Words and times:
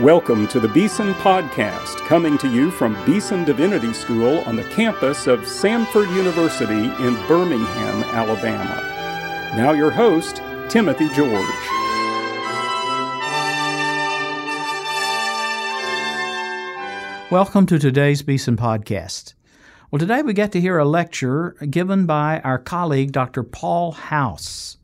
Welcome 0.00 0.48
to 0.48 0.58
the 0.58 0.66
Beeson 0.66 1.14
Podcast, 1.14 1.98
coming 2.08 2.36
to 2.38 2.52
you 2.52 2.72
from 2.72 2.98
Beeson 3.06 3.44
Divinity 3.44 3.92
School 3.92 4.38
on 4.40 4.56
the 4.56 4.64
campus 4.64 5.28
of 5.28 5.42
Samford 5.42 6.12
University 6.16 6.74
in 6.74 7.14
Birmingham, 7.28 8.02
Alabama. 8.12 9.52
Now, 9.56 9.70
your 9.70 9.92
host, 9.92 10.42
Timothy 10.68 11.08
George. 11.10 11.46
Welcome 17.30 17.66
to 17.66 17.78
today's 17.78 18.22
Beeson 18.22 18.56
Podcast. 18.56 19.34
Well, 19.92 20.00
today 20.00 20.22
we 20.22 20.32
get 20.32 20.50
to 20.52 20.60
hear 20.60 20.76
a 20.76 20.84
lecture 20.84 21.52
given 21.70 22.04
by 22.04 22.40
our 22.40 22.58
colleague, 22.58 23.12
Dr. 23.12 23.44
Paul 23.44 23.92
House 23.92 24.76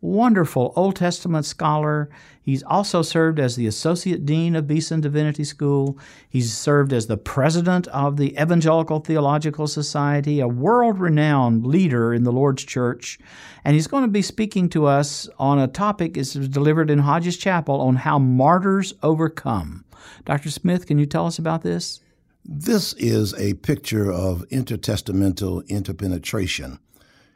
wonderful 0.00 0.72
Old 0.76 0.96
Testament 0.96 1.44
scholar. 1.44 2.08
He's 2.42 2.62
also 2.62 3.02
served 3.02 3.38
as 3.38 3.56
the 3.56 3.66
Associate 3.66 4.24
Dean 4.24 4.56
of 4.56 4.66
Beeson 4.66 5.00
Divinity 5.00 5.44
School. 5.44 5.98
He's 6.28 6.56
served 6.56 6.92
as 6.92 7.06
the 7.06 7.16
President 7.16 7.86
of 7.88 8.16
the 8.16 8.32
Evangelical 8.40 9.00
Theological 9.00 9.66
Society, 9.66 10.40
a 10.40 10.48
world 10.48 10.98
renowned 10.98 11.66
leader 11.66 12.14
in 12.14 12.24
the 12.24 12.32
Lord's 12.32 12.64
Church. 12.64 13.18
And 13.64 13.74
he's 13.74 13.86
going 13.86 14.04
to 14.04 14.08
be 14.08 14.22
speaking 14.22 14.68
to 14.70 14.86
us 14.86 15.28
on 15.38 15.58
a 15.58 15.68
topic 15.68 16.14
that 16.14 16.36
was 16.36 16.48
delivered 16.48 16.90
in 16.90 17.00
Hodges 17.00 17.36
Chapel 17.36 17.80
on 17.80 17.96
how 17.96 18.18
martyrs 18.18 18.94
overcome. 19.02 19.84
Dr. 20.24 20.50
Smith, 20.50 20.86
can 20.86 20.98
you 20.98 21.06
tell 21.06 21.26
us 21.26 21.38
about 21.38 21.62
this? 21.62 22.00
This 22.44 22.94
is 22.94 23.34
a 23.34 23.54
picture 23.54 24.10
of 24.10 24.48
intertestamental 24.48 25.68
interpenetration. 25.68 26.78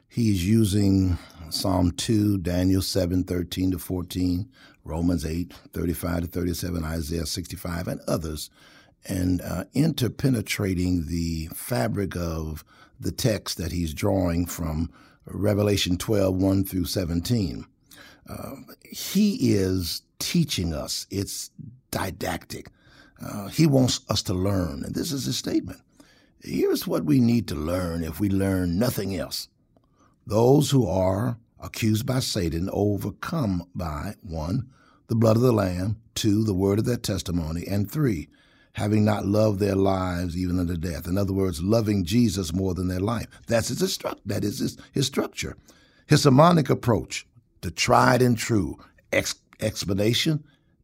He's 0.07 0.47
using 0.47 1.17
Psalm 1.49 1.91
2, 1.91 2.39
Daniel 2.39 2.81
7, 2.81 3.23
13 3.23 3.71
to 3.71 3.79
14, 3.79 4.49
Romans 4.83 5.25
8, 5.25 5.53
35 5.73 6.21
to 6.21 6.27
37, 6.27 6.83
Isaiah 6.83 7.25
65, 7.25 7.87
and 7.87 8.01
others, 8.07 8.49
and 9.07 9.41
uh, 9.41 9.65
interpenetrating 9.73 11.07
the 11.07 11.47
fabric 11.53 12.15
of 12.15 12.63
the 12.99 13.11
text 13.11 13.57
that 13.57 13.71
he's 13.71 13.93
drawing 13.93 14.45
from 14.45 14.91
Revelation 15.25 15.97
12, 15.97 16.35
1 16.35 16.63
through 16.65 16.85
17. 16.85 17.65
Uh, 18.27 18.55
he 18.83 19.53
is 19.53 20.01
teaching 20.19 20.73
us. 20.73 21.07
It's 21.09 21.51
didactic. 21.91 22.67
Uh, 23.21 23.47
he 23.47 23.65
wants 23.65 24.01
us 24.09 24.21
to 24.23 24.33
learn. 24.33 24.83
And 24.83 24.95
this 24.95 25.11
is 25.11 25.25
his 25.25 25.37
statement. 25.37 25.79
Here's 26.41 26.85
what 26.85 27.05
we 27.05 27.19
need 27.19 27.47
to 27.47 27.55
learn 27.55 28.03
if 28.03 28.19
we 28.19 28.29
learn 28.29 28.77
nothing 28.77 29.15
else. 29.15 29.47
Those 30.27 30.69
who 30.71 30.87
are 30.87 31.37
accused 31.59 32.05
by 32.05 32.19
Satan 32.19 32.69
overcome 32.71 33.67
by 33.73 34.15
one, 34.21 34.69
the 35.07 35.15
blood 35.15 35.35
of 35.35 35.41
the 35.41 35.51
Lamb, 35.51 35.97
two, 36.15 36.43
the 36.43 36.53
word 36.53 36.79
of 36.79 36.85
their 36.85 36.97
testimony, 36.97 37.65
and 37.67 37.89
three, 37.89 38.27
having 38.73 39.05
not 39.05 39.25
loved 39.25 39.59
their 39.59 39.75
lives 39.75 40.37
even 40.37 40.59
unto 40.59 40.77
death. 40.77 41.07
In 41.07 41.17
other 41.17 41.33
words, 41.33 41.61
loving 41.61 42.03
Jesus 42.03 42.53
more 42.53 42.73
than 42.73 42.87
their 42.87 42.99
life. 42.99 43.27
That's 43.47 43.69
his 43.69 43.81
stru- 43.81 44.19
that 44.25 44.43
is 44.43 44.59
his, 44.59 44.77
his 44.91 45.07
structure. 45.07 45.55
His 46.07 46.23
sermonic 46.23 46.69
approach, 46.69 47.25
the 47.61 47.71
tried 47.71 48.21
and 48.21 48.37
true 48.37 48.77
ex- 49.11 49.35
explanation, 49.59 50.43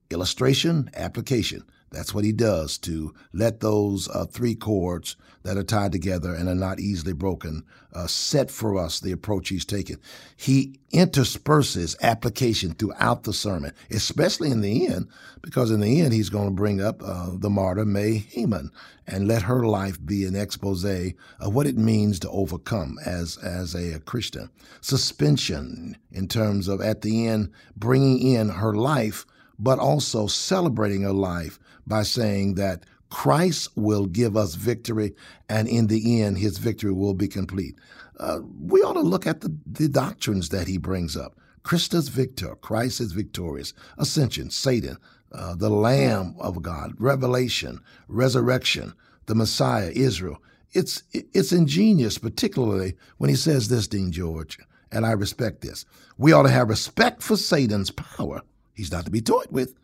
illustration, 0.09 0.89
application. 0.95 1.63
That's 1.91 2.13
what 2.13 2.23
he 2.23 2.31
does 2.31 2.77
to 2.79 3.13
let 3.33 3.59
those 3.59 4.07
uh, 4.09 4.25
three 4.25 4.55
chords 4.55 5.17
that 5.43 5.57
are 5.57 5.63
tied 5.63 5.91
together 5.91 6.33
and 6.33 6.47
are 6.47 6.55
not 6.55 6.79
easily 6.79 7.13
broken 7.13 7.63
uh, 7.93 8.07
set 8.07 8.49
for 8.49 8.77
us 8.77 8.99
the 8.99 9.11
approach 9.11 9.49
he's 9.49 9.65
taken. 9.65 9.97
He 10.37 10.79
intersperses 10.93 11.97
application 12.01 12.73
throughout 12.73 13.23
the 13.23 13.33
sermon, 13.33 13.73
especially 13.89 14.51
in 14.51 14.61
the 14.61 14.87
end, 14.87 15.07
because 15.41 15.71
in 15.71 15.81
the 15.81 15.99
end 15.99 16.13
he's 16.13 16.29
going 16.29 16.47
to 16.47 16.55
bring 16.55 16.81
up 16.81 17.01
uh, 17.03 17.31
the 17.33 17.49
martyr 17.49 17.85
May 17.85 18.19
Hayman 18.19 18.71
and 19.07 19.27
let 19.27 19.41
her 19.41 19.65
life 19.65 20.03
be 20.05 20.25
an 20.25 20.35
expose 20.35 20.85
of 20.85 21.53
what 21.53 21.67
it 21.67 21.77
means 21.77 22.19
to 22.19 22.29
overcome 22.29 22.97
as 23.05 23.37
as 23.37 23.75
a, 23.75 23.95
a 23.95 23.99
Christian. 23.99 24.49
Suspension 24.79 25.97
in 26.11 26.27
terms 26.27 26.67
of 26.67 26.79
at 26.81 27.01
the 27.01 27.27
end 27.27 27.51
bringing 27.75 28.19
in 28.19 28.49
her 28.49 28.73
life, 28.73 29.25
but 29.59 29.79
also 29.79 30.27
celebrating 30.27 31.01
her 31.01 31.11
life 31.11 31.59
by 31.87 32.03
saying 32.03 32.55
that 32.55 32.83
Christ 33.09 33.69
will 33.75 34.05
give 34.05 34.37
us 34.37 34.55
victory, 34.55 35.13
and 35.49 35.67
in 35.67 35.87
the 35.87 36.21
end, 36.21 36.37
his 36.37 36.57
victory 36.57 36.93
will 36.93 37.13
be 37.13 37.27
complete. 37.27 37.75
Uh, 38.19 38.39
we 38.61 38.81
ought 38.81 38.93
to 38.93 39.01
look 39.01 39.27
at 39.27 39.41
the, 39.41 39.55
the 39.65 39.89
doctrines 39.89 40.49
that 40.49 40.67
he 40.67 40.77
brings 40.77 41.17
up. 41.17 41.35
Christus 41.63 42.07
Victor, 42.07 42.55
Christ 42.55 43.01
is 43.01 43.11
victorious. 43.11 43.73
Ascension, 43.97 44.49
Satan, 44.49 44.97
uh, 45.31 45.55
the 45.55 45.69
Lamb 45.69 46.35
of 46.39 46.61
God, 46.61 46.93
Revelation, 46.97 47.79
Resurrection, 48.07 48.93
the 49.27 49.35
Messiah, 49.35 49.91
Israel. 49.93 50.41
It's 50.73 51.03
it's 51.11 51.51
ingenious, 51.51 52.17
particularly 52.17 52.95
when 53.17 53.29
he 53.29 53.35
says 53.35 53.67
this, 53.67 53.87
Dean 53.87 54.11
George, 54.11 54.57
and 54.91 55.05
I 55.05 55.11
respect 55.11 55.61
this. 55.61 55.85
We 56.17 56.31
ought 56.31 56.43
to 56.43 56.49
have 56.49 56.69
respect 56.69 57.21
for 57.21 57.35
Satan's 57.35 57.91
power. 57.91 58.41
He's 58.73 58.91
not 58.91 59.05
to 59.05 59.11
be 59.11 59.21
toyed 59.21 59.51
with 59.51 59.75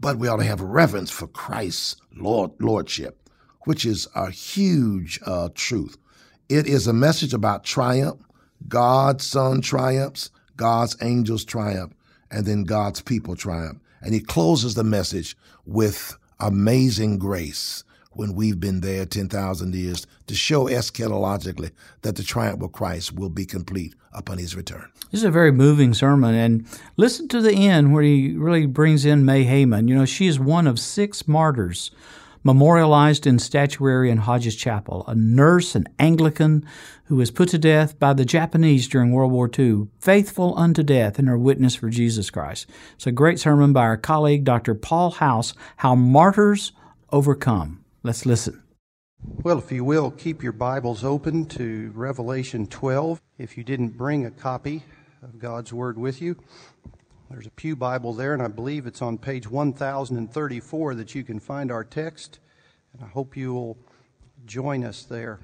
but 0.00 0.16
we 0.16 0.28
ought 0.28 0.38
to 0.38 0.44
have 0.44 0.60
reverence 0.60 1.10
for 1.10 1.26
Christ's 1.26 1.96
Lord 2.16 2.50
lordship, 2.58 3.28
which 3.66 3.84
is 3.84 4.08
a 4.14 4.30
huge 4.30 5.20
uh, 5.26 5.50
truth. 5.54 5.96
It 6.48 6.66
is 6.66 6.86
a 6.86 6.92
message 6.92 7.34
about 7.34 7.64
triumph. 7.64 8.20
God's 8.66 9.26
Son 9.26 9.60
triumphs, 9.60 10.30
God's 10.56 10.96
angels 11.02 11.44
triumph, 11.44 11.94
and 12.30 12.46
then 12.46 12.64
God's 12.64 13.00
people 13.00 13.36
triumph. 13.36 13.78
And 14.02 14.14
he 14.14 14.20
closes 14.20 14.74
the 14.74 14.84
message 14.84 15.36
with 15.66 16.16
amazing 16.38 17.18
grace 17.18 17.84
when 18.12 18.34
we've 18.34 18.58
been 18.58 18.80
there 18.80 19.06
10,000 19.06 19.74
years 19.74 20.06
to 20.26 20.34
show 20.34 20.64
eschatologically 20.64 21.70
that 22.02 22.16
the 22.16 22.22
triumph 22.22 22.62
of 22.62 22.72
Christ 22.72 23.12
will 23.12 23.28
be 23.28 23.46
complete 23.46 23.94
upon 24.12 24.38
his 24.38 24.56
return. 24.56 24.90
This 25.10 25.20
is 25.20 25.24
a 25.24 25.30
very 25.30 25.52
moving 25.52 25.94
sermon. 25.94 26.34
And 26.34 26.66
listen 26.96 27.28
to 27.28 27.40
the 27.40 27.52
end 27.52 27.92
where 27.92 28.02
he 28.02 28.36
really 28.36 28.66
brings 28.66 29.04
in 29.04 29.24
May 29.24 29.44
Hayman. 29.44 29.86
You 29.86 29.94
know, 29.94 30.04
she 30.04 30.26
is 30.26 30.40
one 30.40 30.66
of 30.66 30.80
six 30.80 31.28
martyrs 31.28 31.92
memorialized 32.42 33.26
in 33.26 33.38
statuary 33.38 34.10
in 34.10 34.18
Hodges 34.18 34.56
Chapel, 34.56 35.04
a 35.06 35.14
nurse, 35.14 35.74
an 35.74 35.86
Anglican 35.98 36.64
who 37.04 37.16
was 37.16 37.30
put 37.30 37.50
to 37.50 37.58
death 37.58 37.98
by 37.98 38.14
the 38.14 38.24
Japanese 38.24 38.88
during 38.88 39.12
World 39.12 39.30
War 39.30 39.50
II, 39.56 39.88
faithful 39.98 40.56
unto 40.56 40.82
death 40.82 41.18
in 41.18 41.26
her 41.26 41.38
witness 41.38 41.74
for 41.74 41.90
Jesus 41.90 42.30
Christ. 42.30 42.66
It's 42.94 43.06
a 43.06 43.12
great 43.12 43.38
sermon 43.38 43.72
by 43.72 43.82
our 43.82 43.98
colleague, 43.98 44.44
Dr. 44.44 44.74
Paul 44.74 45.10
House, 45.10 45.54
How 45.76 45.94
Martyrs 45.94 46.72
Overcome. 47.12 47.84
Let's 48.02 48.24
listen. 48.24 48.62
Well, 49.42 49.58
if 49.58 49.70
you 49.70 49.84
will, 49.84 50.10
keep 50.10 50.42
your 50.42 50.52
Bibles 50.52 51.04
open 51.04 51.44
to 51.48 51.92
Revelation 51.94 52.66
12. 52.66 53.20
If 53.36 53.58
you 53.58 53.62
didn't 53.62 53.98
bring 53.98 54.24
a 54.24 54.30
copy 54.30 54.84
of 55.22 55.38
God's 55.38 55.70
Word 55.70 55.98
with 55.98 56.22
you, 56.22 56.34
there's 57.30 57.46
a 57.46 57.50
Pew 57.50 57.76
Bible 57.76 58.14
there, 58.14 58.32
and 58.32 58.42
I 58.42 58.48
believe 58.48 58.86
it's 58.86 59.02
on 59.02 59.18
page 59.18 59.46
1034 59.50 60.94
that 60.94 61.14
you 61.14 61.22
can 61.22 61.38
find 61.38 61.70
our 61.70 61.84
text. 61.84 62.38
And 62.94 63.04
I 63.04 63.06
hope 63.06 63.36
you 63.36 63.52
will 63.52 63.76
join 64.46 64.82
us 64.82 65.02
there. 65.02 65.40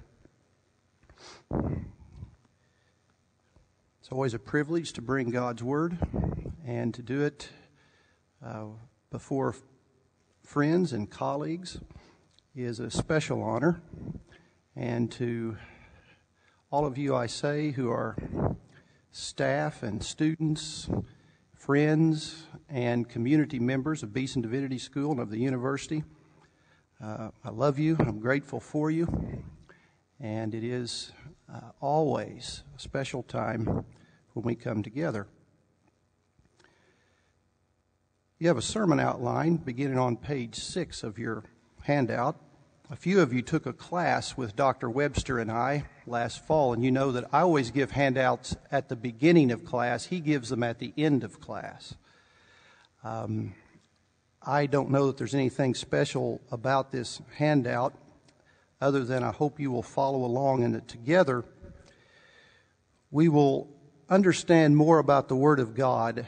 It's 4.01 4.11
always 4.11 4.33
a 4.33 4.39
privilege 4.39 4.95
to 4.95 5.03
bring 5.03 5.29
God's 5.29 5.63
Word 5.63 5.99
and 6.67 6.95
to 6.95 7.03
do 7.03 7.21
it 7.21 7.51
uh, 8.43 8.65
before 9.11 9.55
friends 10.43 10.95
and 10.95 11.11
colleagues 11.11 11.81
is 12.57 12.81
a 12.81 12.91
special 12.91 13.43
honor. 13.43 13.83
And 14.75 15.13
to 15.13 15.59
all 16.71 16.87
of 16.87 16.97
you, 16.97 17.15
I 17.15 17.27
say, 17.27 17.73
who 17.73 17.91
are 17.91 18.17
staff 19.11 19.83
and 19.83 20.03
students, 20.03 20.89
friends, 21.55 22.47
and 22.71 23.07
community 23.07 23.59
members 23.59 24.03
of 24.03 24.15
Beeson 24.15 24.41
Divinity 24.41 24.79
School 24.79 25.11
and 25.11 25.21
of 25.21 25.29
the 25.29 25.39
university, 25.39 26.03
uh, 27.03 27.29
I 27.45 27.51
love 27.51 27.79
you. 27.79 27.95
I'm 28.01 28.21
grateful 28.21 28.59
for 28.59 28.91
you. 28.91 29.45
And 30.19 30.55
it 30.55 30.65
is 30.65 31.13
uh, 31.53 31.61
always 31.83 32.63
a 32.75 32.81
special 32.81 33.23
time 33.23 33.85
when 34.33 34.45
we 34.45 34.55
come 34.55 34.83
together. 34.83 35.27
You 38.39 38.49
have 38.49 38.57
a 38.57 38.63
sermon 38.63 38.99
outline 38.99 39.57
beginning 39.57 39.99
on 39.99 40.17
page 40.17 40.55
six 40.55 41.03
of 41.03 41.19
your 41.19 41.45
handout. 41.83 42.41
A 42.89 42.95
few 42.95 43.21
of 43.21 43.33
you 43.33 43.43
took 43.43 43.67
a 43.67 43.73
class 43.73 44.37
with 44.37 44.55
Dr. 44.55 44.89
Webster 44.89 45.41
and 45.41 45.51
I 45.51 45.87
last 46.07 46.47
fall, 46.47 46.73
and 46.73 46.85
you 46.85 46.93
know 46.93 47.11
that 47.11 47.25
I 47.33 47.41
always 47.41 47.73
give 47.73 47.91
handouts 47.91 48.55
at 48.71 48.89
the 48.89 48.95
beginning 48.95 49.51
of 49.51 49.65
class. 49.65 50.05
He 50.05 50.21
gives 50.21 50.51
them 50.51 50.63
at 50.63 50.79
the 50.79 50.93
end 50.97 51.25
of 51.25 51.41
class. 51.41 51.97
Um, 53.03 53.55
I 54.41 54.67
don't 54.67 54.91
know 54.91 55.09
that 55.09 55.17
there's 55.17 55.35
anything 55.35 55.75
special 55.75 56.41
about 56.53 56.93
this 56.93 57.21
handout 57.35 57.93
other 58.81 59.03
than 59.03 59.25
I 59.25 59.33
hope 59.33 59.59
you 59.59 59.73
will 59.73 59.83
follow 59.83 60.25
along 60.25 60.63
and 60.63 60.77
that 60.77 60.87
together 60.87 61.45
we 63.11 63.29
will 63.29 63.69
understand 64.09 64.77
more 64.77 65.01
about 65.01 65.27
the 65.27 65.35
Word 65.35 65.59
of 65.59 65.75
God 65.75 66.25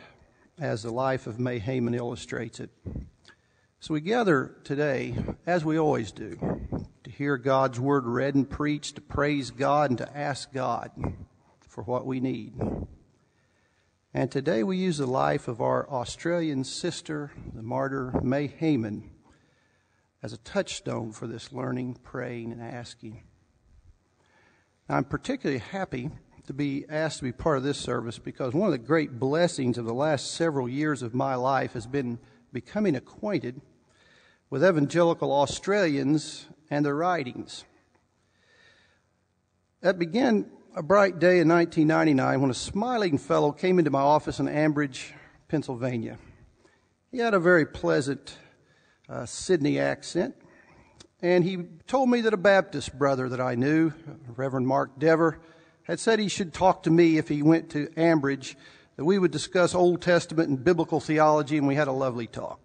as 0.58 0.82
the 0.82 0.90
life 0.90 1.28
of 1.28 1.38
May 1.38 1.60
Hayman 1.60 1.94
illustrates 1.94 2.58
it. 2.58 2.70
So 3.80 3.94
we 3.94 4.00
gather 4.00 4.56
today, 4.64 5.14
as 5.46 5.64
we 5.64 5.78
always 5.78 6.10
do, 6.10 6.36
to 7.04 7.10
hear 7.12 7.36
God's 7.36 7.78
word 7.78 8.06
read 8.06 8.34
and 8.34 8.50
preached, 8.50 8.96
to 8.96 9.00
praise 9.00 9.52
God, 9.52 9.90
and 9.90 9.98
to 9.98 10.18
ask 10.18 10.52
God 10.52 10.90
for 11.60 11.84
what 11.84 12.04
we 12.04 12.18
need. 12.18 12.54
And 14.12 14.32
today 14.32 14.64
we 14.64 14.78
use 14.78 14.98
the 14.98 15.06
life 15.06 15.46
of 15.46 15.60
our 15.60 15.88
Australian 15.88 16.64
sister, 16.64 17.30
the 17.54 17.62
martyr 17.62 18.20
May 18.20 18.48
Hayman, 18.48 19.10
as 20.24 20.32
a 20.32 20.38
touchstone 20.38 21.12
for 21.12 21.28
this 21.28 21.52
learning, 21.52 22.00
praying, 22.02 22.50
and 22.50 22.60
asking. 22.60 23.22
I'm 24.88 25.04
particularly 25.04 25.60
happy 25.60 26.10
to 26.48 26.52
be 26.52 26.84
asked 26.88 27.18
to 27.18 27.24
be 27.24 27.32
part 27.32 27.58
of 27.58 27.62
this 27.62 27.78
service 27.78 28.18
because 28.18 28.54
one 28.54 28.66
of 28.66 28.72
the 28.72 28.78
great 28.78 29.20
blessings 29.20 29.78
of 29.78 29.84
the 29.84 29.94
last 29.94 30.32
several 30.32 30.68
years 30.68 31.00
of 31.00 31.14
my 31.14 31.36
life 31.36 31.74
has 31.74 31.86
been 31.86 32.18
becoming 32.52 32.96
acquainted 32.96 33.60
with 34.50 34.64
evangelical 34.64 35.32
Australians 35.32 36.46
and 36.70 36.84
their 36.84 36.94
writings. 36.94 37.64
That 39.80 39.98
began 39.98 40.50
a 40.74 40.82
bright 40.82 41.18
day 41.18 41.40
in 41.40 41.48
1999 41.48 42.40
when 42.40 42.50
a 42.50 42.54
smiling 42.54 43.18
fellow 43.18 43.52
came 43.52 43.78
into 43.78 43.90
my 43.90 44.00
office 44.00 44.38
in 44.40 44.46
Ambridge, 44.46 45.12
Pennsylvania. 45.48 46.18
He 47.10 47.18
had 47.18 47.34
a 47.34 47.40
very 47.40 47.64
pleasant 47.64 48.36
uh, 49.08 49.24
Sydney 49.26 49.78
accent, 49.78 50.34
and 51.22 51.42
he 51.42 51.58
told 51.86 52.10
me 52.10 52.20
that 52.22 52.34
a 52.34 52.38
Baptist 52.38 52.96
brother 52.98 53.28
that 53.28 53.40
I 53.40 53.54
knew, 53.54 53.92
Reverend 54.36 54.66
Mark 54.66 54.98
Dever, 54.98 55.40
had 55.84 55.98
said 55.98 56.18
he 56.18 56.28
should 56.28 56.52
talk 56.52 56.82
to 56.82 56.90
me 56.90 57.16
if 57.16 57.28
he 57.28 57.42
went 57.42 57.70
to 57.70 57.86
Ambridge, 57.96 58.56
that 58.98 59.04
we 59.04 59.16
would 59.16 59.30
discuss 59.30 59.76
Old 59.76 60.02
Testament 60.02 60.48
and 60.48 60.64
biblical 60.64 60.98
theology, 60.98 61.56
and 61.56 61.68
we 61.68 61.76
had 61.76 61.86
a 61.86 61.92
lovely 61.92 62.26
talk. 62.26 62.58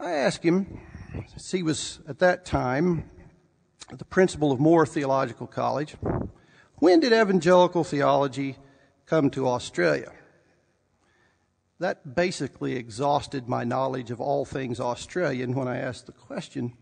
I 0.00 0.10
asked 0.10 0.42
him, 0.42 0.80
since 1.28 1.52
he 1.52 1.62
was 1.62 2.00
at 2.08 2.18
that 2.18 2.44
time 2.44 3.08
the 3.96 4.04
principal 4.04 4.50
of 4.50 4.58
Moore 4.58 4.84
Theological 4.84 5.46
College, 5.46 5.94
when 6.80 6.98
did 6.98 7.12
evangelical 7.12 7.84
theology 7.84 8.56
come 9.06 9.30
to 9.30 9.46
Australia? 9.46 10.10
That 11.78 12.16
basically 12.16 12.74
exhausted 12.74 13.48
my 13.48 13.62
knowledge 13.62 14.10
of 14.10 14.20
all 14.20 14.44
things 14.44 14.80
Australian 14.80 15.54
when 15.54 15.68
I 15.68 15.76
asked 15.78 16.06
the 16.06 16.12
question. 16.12 16.76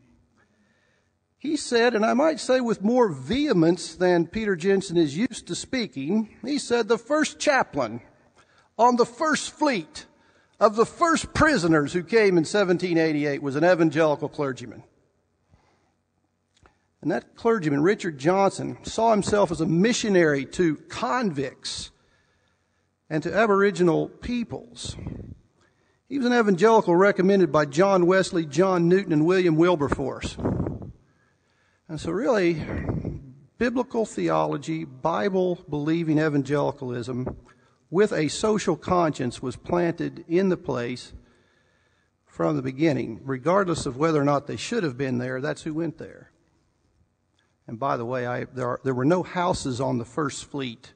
He 1.40 1.56
said, 1.56 1.94
and 1.94 2.04
I 2.04 2.12
might 2.12 2.38
say 2.38 2.60
with 2.60 2.82
more 2.82 3.08
vehemence 3.08 3.94
than 3.94 4.26
Peter 4.26 4.54
Jensen 4.54 4.98
is 4.98 5.16
used 5.16 5.46
to 5.46 5.54
speaking, 5.54 6.28
he 6.44 6.58
said, 6.58 6.87
the 6.87 6.98
first 6.98 7.38
chaplain 7.38 8.02
on 8.78 8.96
the 8.96 9.06
first 9.06 9.50
fleet 9.50 10.04
of 10.60 10.76
the 10.76 10.84
first 10.84 11.32
prisoners 11.32 11.94
who 11.94 12.02
came 12.02 12.37
in 12.37 12.44
1788 12.44 13.42
was 13.42 13.56
an 13.56 13.64
evangelical 13.64 14.28
clergyman. 14.28 14.82
And 17.00 17.10
that 17.10 17.34
clergyman, 17.34 17.82
Richard 17.82 18.19
Johnson, 18.19 18.76
saw 18.82 19.10
himself 19.10 19.50
as 19.50 19.62
a 19.62 19.66
missionary 19.66 20.44
to 20.44 20.76
convicts 20.90 21.90
and 23.08 23.22
to 23.22 23.34
Aboriginal 23.34 24.10
peoples. 24.10 24.94
He 26.06 26.19
was 26.19 26.26
an 26.26 26.34
evangelical 26.34 26.94
recommended 26.94 27.50
by 27.50 27.64
John 27.64 28.04
Wesley, 28.04 28.44
John 28.44 28.90
Newton, 28.90 29.14
and 29.14 29.25
William 29.25 29.56
Wilberforce. 29.56 30.37
And 31.90 32.00
so, 32.00 32.12
really, 32.12 32.64
biblical 33.58 34.06
theology, 34.06 34.84
Bible 34.84 35.58
believing 35.69 36.20
evangelicalism, 36.20 37.37
with 37.90 38.12
a 38.12 38.28
social 38.28 38.76
conscience 38.76 39.42
was 39.42 39.56
planted 39.56 40.25
in 40.28 40.50
the 40.50 40.56
place 40.56 41.12
from 42.26 42.54
the 42.54 42.62
beginning, 42.62 43.19
regardless 43.25 43.87
of 43.87 43.96
whether 43.96 44.20
or 44.20 44.25
not 44.25 44.46
they 44.46 44.54
should 44.54 44.84
have 44.84 44.96
been 44.96 45.19
there. 45.19 45.40
That's 45.40 45.62
who 45.62 45.75
went 45.75 45.98
there. 45.98 46.31
And 47.66 47.76
by 47.76 47.96
the 47.96 48.04
way, 48.04 48.25
I, 48.25 48.44
there, 48.44 48.69
are, 48.69 48.81
there 48.84 48.94
were 48.94 49.04
no 49.04 49.25
houses 49.25 49.81
on 49.81 49.98
the 49.98 50.04
first 50.04 50.44
fleet 50.44 50.92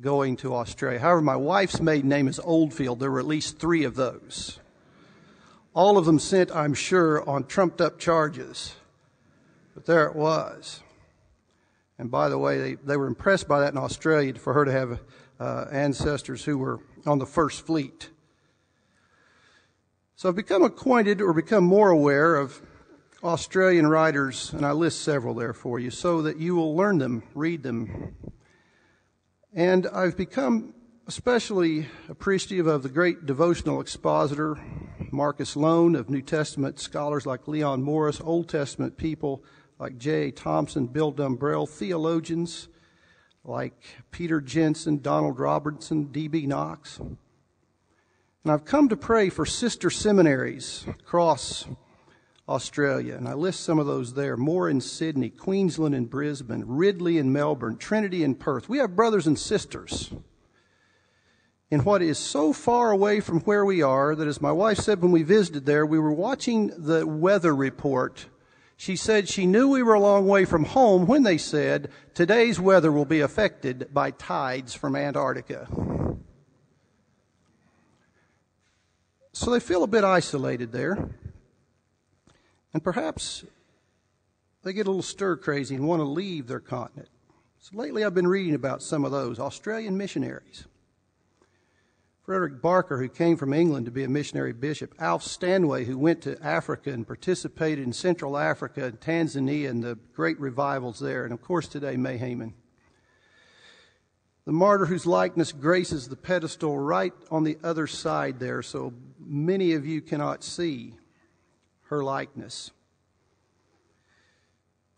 going 0.00 0.36
to 0.36 0.54
Australia. 0.54 1.00
However, 1.00 1.22
my 1.22 1.34
wife's 1.34 1.80
maiden 1.80 2.08
name 2.08 2.28
is 2.28 2.38
Oldfield. 2.38 3.00
There 3.00 3.10
were 3.10 3.18
at 3.18 3.26
least 3.26 3.58
three 3.58 3.82
of 3.82 3.96
those. 3.96 4.60
All 5.74 5.98
of 5.98 6.04
them 6.04 6.20
sent, 6.20 6.54
I'm 6.54 6.74
sure, 6.74 7.28
on 7.28 7.46
trumped 7.46 7.80
up 7.80 7.98
charges. 7.98 8.76
But 9.78 9.86
there 9.86 10.06
it 10.06 10.16
was. 10.16 10.80
And 12.00 12.10
by 12.10 12.28
the 12.28 12.36
way, 12.36 12.58
they, 12.58 12.74
they 12.74 12.96
were 12.96 13.06
impressed 13.06 13.46
by 13.46 13.60
that 13.60 13.70
in 13.72 13.78
Australia 13.78 14.34
for 14.34 14.52
her 14.52 14.64
to 14.64 14.72
have 14.72 15.00
uh, 15.38 15.66
ancestors 15.70 16.42
who 16.42 16.58
were 16.58 16.80
on 17.06 17.20
the 17.20 17.26
first 17.26 17.64
fleet. 17.64 18.10
So 20.16 20.28
I've 20.28 20.34
become 20.34 20.64
acquainted 20.64 21.20
or 21.20 21.32
become 21.32 21.62
more 21.62 21.90
aware 21.90 22.34
of 22.34 22.60
Australian 23.22 23.86
writers, 23.86 24.52
and 24.52 24.66
I 24.66 24.72
list 24.72 25.02
several 25.02 25.32
there 25.32 25.54
for 25.54 25.78
you 25.78 25.92
so 25.92 26.22
that 26.22 26.38
you 26.38 26.56
will 26.56 26.74
learn 26.74 26.98
them, 26.98 27.22
read 27.36 27.62
them. 27.62 28.16
And 29.54 29.86
I've 29.86 30.16
become 30.16 30.74
especially 31.08 31.86
appreciative 32.08 32.66
of 32.66 32.82
the 32.82 32.88
great 32.88 33.24
devotional 33.24 33.80
expositor, 33.80 34.58
Marcus 35.10 35.56
Loane, 35.56 35.94
of 35.94 36.10
New 36.10 36.20
Testament 36.20 36.78
scholars 36.78 37.24
like 37.24 37.48
Leon 37.48 37.82
Morris, 37.82 38.20
Old 38.20 38.48
Testament 38.48 38.98
people 38.98 39.42
like 39.78 39.98
J. 39.98 40.30
Thompson, 40.30 40.86
Bill 40.86 41.12
Dumbrell, 41.12 41.68
theologians 41.68 42.68
like 43.44 43.80
Peter 44.10 44.40
Jensen, 44.40 45.00
Donald 45.00 45.38
Robinson, 45.38 46.04
D.B. 46.04 46.46
Knox. 46.46 46.98
And 46.98 47.18
I've 48.46 48.64
come 48.64 48.88
to 48.88 48.96
pray 48.96 49.28
for 49.28 49.46
sister 49.46 49.90
seminaries 49.90 50.84
across 50.88 51.66
Australia, 52.48 53.14
and 53.14 53.28
I 53.28 53.34
list 53.34 53.60
some 53.60 53.78
of 53.78 53.86
those 53.86 54.14
there 54.14 54.36
Moore 54.36 54.70
in 54.70 54.80
Sydney, 54.80 55.28
Queensland 55.28 55.94
in 55.94 56.06
Brisbane, 56.06 56.64
Ridley 56.66 57.18
in 57.18 57.32
Melbourne, 57.32 57.76
Trinity 57.76 58.24
in 58.24 58.34
Perth. 58.34 58.68
We 58.68 58.78
have 58.78 58.96
brothers 58.96 59.26
and 59.26 59.38
sisters 59.38 60.10
in 61.70 61.84
what 61.84 62.00
is 62.00 62.18
so 62.18 62.54
far 62.54 62.90
away 62.90 63.20
from 63.20 63.40
where 63.40 63.64
we 63.64 63.82
are 63.82 64.14
that, 64.14 64.26
as 64.26 64.40
my 64.40 64.52
wife 64.52 64.78
said 64.78 65.02
when 65.02 65.12
we 65.12 65.22
visited 65.22 65.66
there, 65.66 65.84
we 65.84 65.98
were 65.98 66.12
watching 66.12 66.72
the 66.78 67.06
weather 67.06 67.54
report 67.54 68.26
she 68.80 68.94
said 68.94 69.28
she 69.28 69.44
knew 69.44 69.68
we 69.68 69.82
were 69.82 69.94
a 69.94 70.00
long 70.00 70.28
way 70.28 70.44
from 70.44 70.64
home 70.64 71.04
when 71.04 71.24
they 71.24 71.36
said, 71.36 71.90
Today's 72.14 72.60
weather 72.60 72.92
will 72.92 73.04
be 73.04 73.20
affected 73.20 73.92
by 73.92 74.12
tides 74.12 74.72
from 74.72 74.94
Antarctica. 74.94 75.66
So 79.32 79.50
they 79.50 79.58
feel 79.58 79.82
a 79.82 79.88
bit 79.88 80.04
isolated 80.04 80.70
there. 80.70 81.10
And 82.72 82.84
perhaps 82.84 83.44
they 84.62 84.72
get 84.72 84.86
a 84.86 84.90
little 84.90 85.02
stir 85.02 85.36
crazy 85.36 85.74
and 85.74 85.88
want 85.88 85.98
to 85.98 86.04
leave 86.04 86.46
their 86.46 86.60
continent. 86.60 87.08
So 87.58 87.76
lately 87.76 88.04
I've 88.04 88.14
been 88.14 88.28
reading 88.28 88.54
about 88.54 88.80
some 88.80 89.04
of 89.04 89.10
those 89.10 89.40
Australian 89.40 89.98
missionaries. 89.98 90.66
Frederick 92.28 92.60
Barker, 92.60 92.98
who 92.98 93.08
came 93.08 93.38
from 93.38 93.54
England 93.54 93.86
to 93.86 93.90
be 93.90 94.04
a 94.04 94.08
missionary 94.08 94.52
bishop, 94.52 94.94
Alf 94.98 95.22
Stanway, 95.22 95.86
who 95.86 95.96
went 95.96 96.20
to 96.20 96.36
Africa 96.44 96.92
and 96.92 97.06
participated 97.06 97.82
in 97.82 97.94
Central 97.94 98.36
Africa 98.36 98.84
and 98.84 99.00
Tanzania 99.00 99.70
and 99.70 99.82
the 99.82 99.98
great 100.12 100.38
revivals 100.38 100.98
there, 100.98 101.24
and 101.24 101.32
of 101.32 101.40
course 101.40 101.66
today, 101.68 101.96
May. 101.96 102.18
The 104.44 104.52
martyr 104.52 104.84
whose 104.84 105.06
likeness 105.06 105.52
graces 105.52 106.06
the 106.06 106.16
pedestal 106.16 106.76
right 106.78 107.14
on 107.30 107.44
the 107.44 107.56
other 107.64 107.86
side 107.86 108.40
there, 108.40 108.60
so 108.60 108.92
many 109.18 109.72
of 109.72 109.86
you 109.86 110.02
cannot 110.02 110.44
see 110.44 110.96
her 111.84 112.04
likeness. 112.04 112.72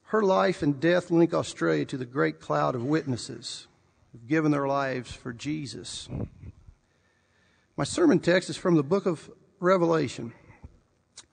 Her 0.06 0.24
life 0.24 0.64
and 0.64 0.80
death 0.80 1.12
link 1.12 1.32
Australia 1.32 1.84
to 1.84 1.96
the 1.96 2.06
great 2.06 2.40
cloud 2.40 2.74
of 2.74 2.82
witnesses 2.82 3.68
who've 4.10 4.26
given 4.26 4.50
their 4.50 4.66
lives 4.66 5.14
for 5.14 5.32
Jesus. 5.32 6.08
My 7.80 7.84
sermon 7.84 8.18
text 8.18 8.50
is 8.50 8.58
from 8.58 8.74
the 8.74 8.82
book 8.82 9.06
of 9.06 9.30
Revelation. 9.58 10.34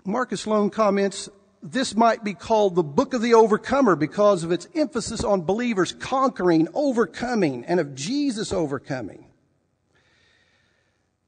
Marcus 0.06 0.48
Loane 0.48 0.70
comments, 0.70 1.27
this 1.62 1.94
might 1.94 2.24
be 2.24 2.34
called 2.34 2.74
the 2.74 2.84
book 2.84 3.13
of 3.13 3.22
the 3.22 3.34
overcomer 3.34 3.98
because 3.98 4.46
of 4.46 4.54
its 4.54 4.66
emphasis 4.74 5.25
on 5.25 5.42
believers 5.42 5.92
conquering, 5.92 6.70
overcoming, 6.74 7.66
and 7.66 7.82
of 7.82 7.96
Jesus 7.96 8.54
overcoming. 8.54 9.25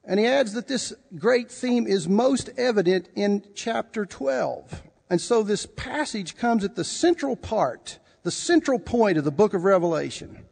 And 0.06 0.22
he 0.22 0.26
adds 0.26 0.54
that 0.54 0.70
this 0.70 0.94
great 1.18 1.52
theme 1.52 1.86
is 1.86 2.08
most 2.08 2.52
evident 2.56 3.10
in 3.14 3.44
chapter 3.54 4.06
12. 4.06 4.84
And 5.10 5.20
so 5.20 5.44
this 5.44 5.66
passage 5.66 6.38
comes 6.38 6.64
at 6.64 6.78
the 6.78 6.86
central 6.86 7.36
part, 7.36 8.00
the 8.24 8.32
central 8.32 8.80
point 8.80 9.18
of 9.18 9.26
the 9.26 9.32
book 9.32 9.54
of 9.54 9.66
Revelation. 9.66 10.46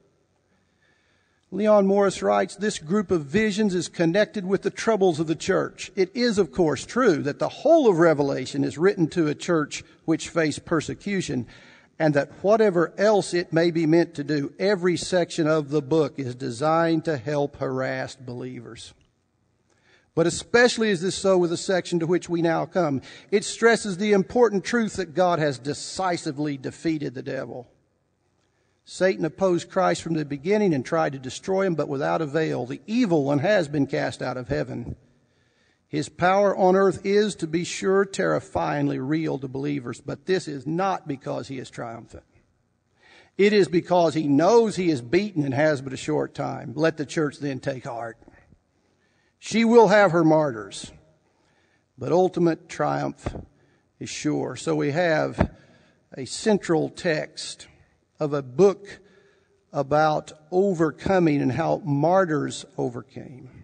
Leon 1.49 1.87
Morris 1.87 2.21
writes, 2.21 2.57
this 2.57 2.77
group 2.77 3.09
of 3.09 3.23
visions 3.23 3.73
is 3.73 3.87
connected 3.87 4.45
with 4.45 4.63
the 4.63 4.69
troubles 4.69 5.17
of 5.17 5.27
the 5.27 5.35
church. 5.35 5.89
It 5.95 6.13
is, 6.13 6.37
of 6.37 6.51
course, 6.51 6.85
true 6.85 7.23
that 7.23 7.39
the 7.39 7.47
whole 7.47 7.89
of 7.89 7.99
Revelation 7.99 8.65
is 8.65 8.77
written 8.77 9.07
to 9.09 9.27
a 9.27 9.35
church 9.35 9.81
which 10.03 10.27
faced 10.27 10.65
persecution, 10.65 11.47
and 11.97 12.13
that 12.15 12.43
whatever 12.43 12.93
else 12.97 13.33
it 13.33 13.53
may 13.53 13.71
be 13.71 13.85
meant 13.85 14.13
to 14.15 14.25
do, 14.25 14.53
every 14.59 14.97
section 14.97 15.47
of 15.47 15.69
the 15.69 15.81
book 15.81 16.19
is 16.19 16.35
designed 16.35 17.05
to 17.05 17.15
help 17.15 17.55
harassed 17.55 18.25
believers. 18.25 18.93
But 20.15 20.27
especially 20.27 20.89
is 20.89 20.99
this 20.99 21.15
so 21.15 21.37
with 21.37 21.51
the 21.51 21.57
section 21.57 21.99
to 21.99 22.07
which 22.07 22.27
we 22.27 22.41
now 22.41 22.65
come. 22.65 23.01
It 23.31 23.45
stresses 23.45 23.95
the 23.95 24.11
important 24.11 24.65
truth 24.65 24.97
that 24.97 25.13
God 25.13 25.39
has 25.39 25.59
decisively 25.59 26.57
defeated 26.57 27.13
the 27.13 27.23
devil. 27.23 27.69
Satan 28.89 29.25
opposed 29.25 29.69
Christ 29.69 30.01
from 30.01 30.13
the 30.13 30.23
beginning 30.23 30.73
and 30.73 30.85
tried 30.85 31.11
to 31.11 31.19
destroy 31.19 31.65
him, 31.65 31.75
but 31.75 31.89
without 31.89 32.21
avail. 32.21 32.65
The 32.65 32.79
evil 32.87 33.25
one 33.25 33.39
has 33.39 33.67
been 33.67 33.85
cast 33.85 34.21
out 34.21 34.37
of 34.37 34.47
heaven. 34.47 34.95
His 35.89 36.07
power 36.07 36.55
on 36.55 36.77
earth 36.77 37.01
is, 37.05 37.35
to 37.35 37.47
be 37.47 37.65
sure, 37.65 38.05
terrifyingly 38.05 38.97
real 38.97 39.39
to 39.39 39.49
believers, 39.49 39.99
but 39.99 40.25
this 40.25 40.47
is 40.47 40.65
not 40.65 41.05
because 41.05 41.49
he 41.49 41.57
is 41.57 41.69
triumphant. 41.69 42.23
It 43.37 43.51
is 43.51 43.67
because 43.67 44.13
he 44.13 44.25
knows 44.25 44.77
he 44.77 44.89
is 44.89 45.01
beaten 45.01 45.43
and 45.43 45.53
has 45.53 45.81
but 45.81 45.91
a 45.91 45.97
short 45.97 46.33
time. 46.33 46.71
Let 46.73 46.95
the 46.95 47.05
church 47.05 47.39
then 47.39 47.59
take 47.59 47.83
heart. 47.83 48.17
She 49.37 49.65
will 49.65 49.89
have 49.89 50.11
her 50.11 50.23
martyrs, 50.23 50.93
but 51.97 52.13
ultimate 52.13 52.69
triumph 52.69 53.35
is 53.99 54.09
sure. 54.09 54.55
So 54.55 54.77
we 54.77 54.91
have 54.91 55.51
a 56.15 56.23
central 56.23 56.87
text 56.87 57.67
of 58.19 58.33
a 58.33 58.41
book 58.41 58.99
about 59.73 60.31
overcoming 60.51 61.41
and 61.41 61.51
how 61.51 61.81
martyrs 61.85 62.65
overcame. 62.77 63.57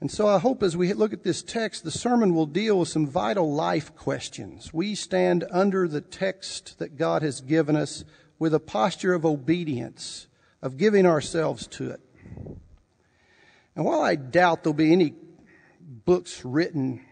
And 0.00 0.10
so 0.10 0.26
I 0.26 0.38
hope 0.38 0.64
as 0.64 0.76
we 0.76 0.92
look 0.94 1.12
at 1.12 1.22
this 1.22 1.42
text, 1.44 1.84
the 1.84 1.90
sermon 1.92 2.34
will 2.34 2.46
deal 2.46 2.80
with 2.80 2.88
some 2.88 3.06
vital 3.06 3.54
life 3.54 3.94
questions. 3.94 4.74
We 4.74 4.96
stand 4.96 5.44
under 5.50 5.86
the 5.86 6.00
text 6.00 6.80
that 6.80 6.96
God 6.96 7.22
has 7.22 7.40
given 7.40 7.76
us 7.76 8.04
with 8.38 8.52
a 8.52 8.60
posture 8.60 9.14
of 9.14 9.24
obedience, 9.24 10.26
of 10.60 10.76
giving 10.76 11.06
ourselves 11.06 11.68
to 11.68 11.90
it. 11.92 12.00
And 13.76 13.84
while 13.84 14.02
I 14.02 14.16
doubt 14.16 14.64
there'll 14.64 14.74
be 14.74 14.92
any 14.92 15.14
books 15.80 16.44
written 16.44 17.04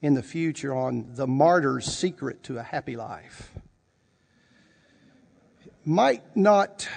in 0.00 0.14
the 0.14 0.22
future 0.22 0.74
on 0.74 1.14
the 1.14 1.26
martyr's 1.26 1.86
secret 1.86 2.44
to 2.44 2.58
a 2.58 2.62
happy 2.62 2.94
life, 2.96 3.51
might 5.84 6.36
not 6.36 6.88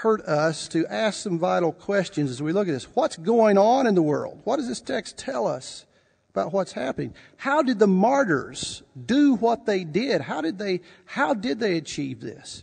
hurt 0.00 0.22
us 0.22 0.66
to 0.68 0.86
ask 0.86 1.20
some 1.22 1.38
vital 1.38 1.72
questions 1.72 2.30
as 2.30 2.42
we 2.42 2.52
look 2.52 2.68
at 2.68 2.72
this. 2.72 2.84
What's 2.94 3.16
going 3.16 3.58
on 3.58 3.86
in 3.86 3.94
the 3.94 4.02
world? 4.02 4.40
What 4.44 4.56
does 4.56 4.68
this 4.68 4.80
text 4.80 5.18
tell 5.18 5.46
us 5.46 5.84
about 6.30 6.52
what's 6.52 6.72
happening? 6.72 7.14
How 7.36 7.62
did 7.62 7.78
the 7.78 7.86
martyrs 7.86 8.82
do 9.06 9.34
what 9.34 9.66
they 9.66 9.84
did? 9.84 10.22
How 10.22 10.40
did 10.40 10.58
they, 10.58 10.80
how 11.04 11.34
did 11.34 11.60
they 11.60 11.76
achieve 11.76 12.20
this? 12.20 12.62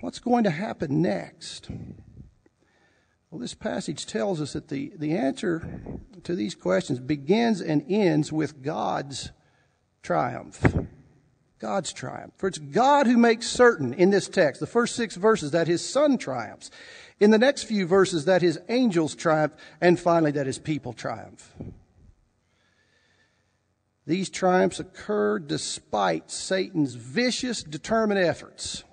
What's 0.00 0.20
going 0.20 0.44
to 0.44 0.50
happen 0.50 1.02
next? 1.02 1.68
Well, 3.30 3.40
this 3.40 3.54
passage 3.54 4.06
tells 4.06 4.40
us 4.40 4.52
that 4.52 4.68
the, 4.68 4.92
the 4.96 5.16
answer 5.16 5.82
to 6.22 6.34
these 6.36 6.54
questions 6.54 7.00
begins 7.00 7.60
and 7.60 7.84
ends 7.88 8.32
with 8.32 8.62
God's 8.62 9.32
triumph. 10.02 10.64
God's 11.58 11.92
triumph. 11.92 12.34
For 12.36 12.46
it's 12.46 12.58
God 12.58 13.06
who 13.06 13.16
makes 13.16 13.46
certain 13.46 13.92
in 13.94 14.10
this 14.10 14.28
text, 14.28 14.60
the 14.60 14.66
first 14.66 14.94
six 14.94 15.16
verses, 15.16 15.50
that 15.50 15.66
his 15.66 15.84
son 15.84 16.18
triumphs. 16.18 16.70
In 17.20 17.30
the 17.30 17.38
next 17.38 17.64
few 17.64 17.86
verses, 17.86 18.26
that 18.26 18.42
his 18.42 18.60
angels 18.68 19.14
triumph. 19.14 19.54
And 19.80 19.98
finally, 19.98 20.30
that 20.32 20.46
his 20.46 20.58
people 20.58 20.92
triumph. 20.92 21.52
These 24.06 24.30
triumphs 24.30 24.80
occur 24.80 25.38
despite 25.38 26.30
Satan's 26.30 26.94
vicious, 26.94 27.62
determined 27.62 28.20
efforts. 28.20 28.84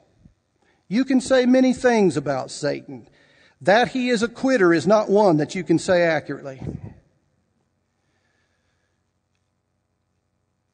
You 0.88 1.06
can 1.06 1.22
say 1.22 1.46
many 1.46 1.74
things 1.74 2.18
about 2.18 2.52
Satan. 2.52 3.08
That 3.62 3.90
he 3.90 4.10
is 4.10 4.24
a 4.24 4.28
quitter 4.28 4.74
is 4.74 4.86
not 4.86 5.10
one 5.10 5.38
that 5.38 5.56
you 5.56 5.64
can 5.64 5.80
say 5.80 6.04
accurately. 6.04 6.62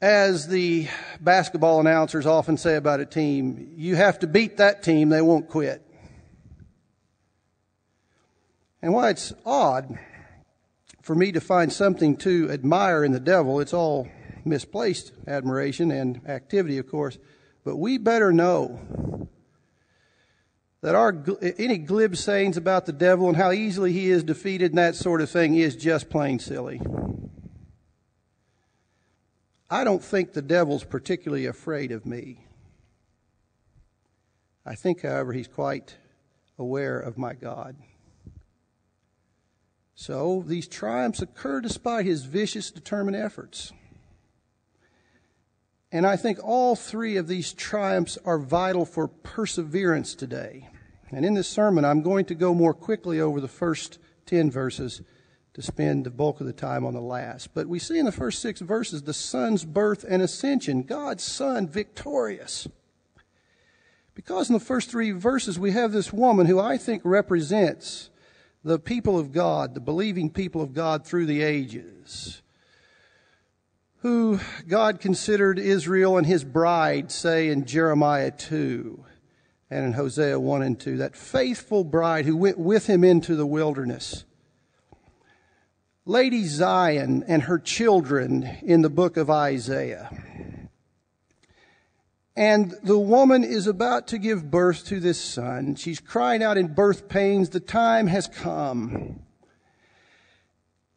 As 0.01 0.47
the 0.47 0.87
basketball 1.19 1.79
announcers 1.79 2.25
often 2.25 2.57
say 2.57 2.75
about 2.75 2.99
a 2.99 3.05
team, 3.05 3.73
you 3.77 3.95
have 3.95 4.17
to 4.19 4.27
beat 4.27 4.57
that 4.57 4.81
team, 4.81 5.09
they 5.09 5.21
won't 5.21 5.47
quit. 5.47 5.85
And 8.81 8.93
why 8.93 9.11
it's 9.11 9.31
odd 9.45 9.99
for 11.03 11.13
me 11.13 11.31
to 11.31 11.39
find 11.39 11.71
something 11.71 12.17
to 12.17 12.49
admire 12.49 13.03
in 13.03 13.11
the 13.11 13.19
devil, 13.19 13.59
it's 13.59 13.73
all 13.73 14.07
misplaced 14.43 15.11
admiration 15.27 15.91
and 15.91 16.27
activity, 16.27 16.79
of 16.79 16.89
course, 16.89 17.19
but 17.63 17.75
we 17.75 17.99
better 17.99 18.33
know 18.33 19.27
that 20.81 20.95
our 20.95 21.23
any 21.59 21.77
glib 21.77 22.17
sayings 22.17 22.57
about 22.57 22.87
the 22.87 22.93
devil 22.93 23.27
and 23.27 23.37
how 23.37 23.51
easily 23.51 23.93
he 23.93 24.09
is 24.09 24.23
defeated 24.23 24.71
and 24.71 24.79
that 24.79 24.95
sort 24.95 25.21
of 25.21 25.29
thing 25.29 25.53
is 25.53 25.75
just 25.75 26.09
plain 26.09 26.39
silly. 26.39 26.81
I 29.73 29.85
don't 29.85 30.03
think 30.03 30.33
the 30.33 30.41
devil's 30.41 30.83
particularly 30.83 31.45
afraid 31.45 31.93
of 31.93 32.05
me. 32.05 32.45
I 34.65 34.75
think, 34.75 35.01
however, 35.01 35.31
he's 35.31 35.47
quite 35.47 35.95
aware 36.59 36.99
of 36.99 37.17
my 37.17 37.33
God. 37.33 37.77
So 39.95 40.43
these 40.45 40.67
triumphs 40.67 41.21
occur 41.21 41.61
despite 41.61 42.05
his 42.05 42.25
vicious, 42.25 42.69
determined 42.69 43.15
efforts. 43.15 43.71
And 45.89 46.05
I 46.05 46.17
think 46.17 46.39
all 46.43 46.75
three 46.75 47.15
of 47.15 47.29
these 47.29 47.53
triumphs 47.53 48.17
are 48.25 48.39
vital 48.39 48.85
for 48.85 49.07
perseverance 49.07 50.15
today. 50.15 50.67
And 51.11 51.25
in 51.25 51.33
this 51.33 51.47
sermon, 51.47 51.85
I'm 51.85 52.01
going 52.01 52.25
to 52.25 52.35
go 52.35 52.53
more 52.53 52.73
quickly 52.73 53.21
over 53.21 53.39
the 53.39 53.47
first 53.47 53.99
10 54.25 54.51
verses 54.51 55.01
to 55.53 55.61
spend 55.61 56.05
the 56.05 56.11
bulk 56.11 56.39
of 56.39 56.47
the 56.47 56.53
time 56.53 56.85
on 56.85 56.93
the 56.93 57.01
last. 57.01 57.53
But 57.53 57.67
we 57.67 57.79
see 57.79 57.99
in 57.99 58.05
the 58.05 58.11
first 58.11 58.41
six 58.41 58.61
verses 58.61 59.03
the 59.03 59.13
Son's 59.13 59.65
birth 59.65 60.05
and 60.07 60.21
ascension, 60.21 60.83
God's 60.83 61.23
Son 61.23 61.67
victorious. 61.67 62.67
Because 64.15 64.49
in 64.49 64.53
the 64.53 64.59
first 64.59 64.89
three 64.89 65.11
verses 65.11 65.59
we 65.59 65.71
have 65.71 65.91
this 65.91 66.13
woman 66.13 66.45
who 66.45 66.59
I 66.59 66.77
think 66.77 67.01
represents 67.03 68.09
the 68.63 68.79
people 68.79 69.17
of 69.17 69.31
God, 69.31 69.73
the 69.73 69.81
believing 69.81 70.29
people 70.29 70.61
of 70.61 70.73
God 70.73 71.05
through 71.05 71.25
the 71.25 71.41
ages, 71.41 72.41
who 73.97 74.39
God 74.67 74.99
considered 74.99 75.59
Israel 75.59 76.17
and 76.17 76.25
his 76.25 76.43
bride, 76.43 77.11
say 77.11 77.49
in 77.49 77.65
Jeremiah 77.65 78.31
2 78.31 79.03
and 79.69 79.85
in 79.85 79.93
Hosea 79.93 80.39
1 80.39 80.61
and 80.61 80.79
2, 80.79 80.97
that 80.97 81.15
faithful 81.15 81.83
bride 81.83 82.25
who 82.25 82.37
went 82.37 82.57
with 82.57 82.87
him 82.87 83.03
into 83.03 83.35
the 83.35 83.45
wilderness 83.45 84.25
Lady 86.05 86.45
Zion 86.45 87.23
and 87.27 87.43
her 87.43 87.59
children 87.59 88.57
in 88.63 88.81
the 88.81 88.89
book 88.89 89.17
of 89.17 89.29
Isaiah. 89.29 90.09
And 92.35 92.73
the 92.83 92.97
woman 92.97 93.43
is 93.43 93.67
about 93.67 94.07
to 94.07 94.17
give 94.17 94.49
birth 94.49 94.85
to 94.87 94.99
this 94.99 95.21
son. 95.21 95.75
She's 95.75 95.99
crying 95.99 96.41
out 96.41 96.57
in 96.57 96.73
birth 96.73 97.07
pains, 97.07 97.49
the 97.49 97.59
time 97.59 98.07
has 98.07 98.27
come. 98.27 99.19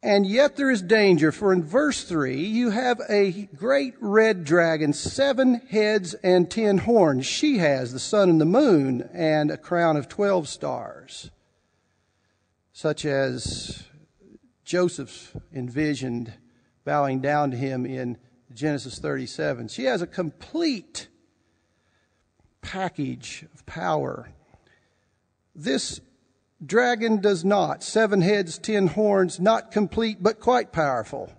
And 0.03 0.27
yet 0.27 0.57
there 0.57 0.71
is 0.71 0.81
danger, 0.81 1.33
for 1.33 1.53
in 1.53 1.63
verse 1.63 2.05
3, 2.05 2.43
you 2.43 2.71
have 2.71 3.01
a 3.09 3.49
great 3.57 3.95
red 4.01 4.45
dragon, 4.45 4.95
seven 4.95 5.55
heads 5.71 6.15
and 6.15 6.51
ten 6.51 6.79
horns. 6.79 7.27
She 7.27 7.59
has 7.59 7.93
the 7.93 7.99
sun 7.99 8.31
and 8.31 8.41
the 8.41 8.47
moon 8.47 9.09
and 9.13 9.51
a 9.51 9.59
crown 9.59 9.97
of 9.97 10.09
12 10.09 10.49
stars, 10.49 11.31
such 12.73 13.05
as 13.05 13.85
Joseph 14.65 15.37
envisioned 15.53 16.33
bowing 16.85 17.21
down 17.21 17.51
to 17.51 17.57
him 17.57 17.85
in 17.85 18.19
Genesis 18.53 18.99
37. 18.99 19.69
She 19.69 19.85
has 19.85 20.03
a 20.03 20.07
complete 20.07 21.09
package 22.63 23.45
of 23.55 23.67
power. 23.67 24.31
This 25.55 26.01
dragon 26.65 27.21
does 27.21 27.45
not. 27.45 27.83
Seven 27.83 28.23
heads, 28.23 28.59
ten 28.59 28.87
horns, 28.87 29.39
not 29.39 29.71
complete, 29.71 30.23
but 30.23 30.41
quite 30.41 30.73
powerful. 30.73 31.33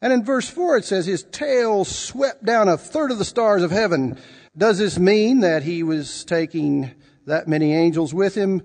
And 0.00 0.12
in 0.12 0.24
verse 0.24 0.48
4 0.48 0.78
it 0.78 0.84
says, 0.84 1.06
His 1.06 1.24
tail 1.24 1.84
swept 1.84 2.44
down 2.44 2.68
a 2.68 2.76
third 2.76 3.10
of 3.10 3.18
the 3.18 3.24
stars 3.24 3.62
of 3.62 3.70
heaven. 3.70 4.18
Does 4.56 4.78
this 4.78 4.98
mean 4.98 5.40
that 5.40 5.62
he 5.62 5.82
was 5.82 6.24
taking 6.24 6.90
that 7.26 7.48
many 7.48 7.74
angels 7.74 8.12
with 8.12 8.34
him? 8.34 8.62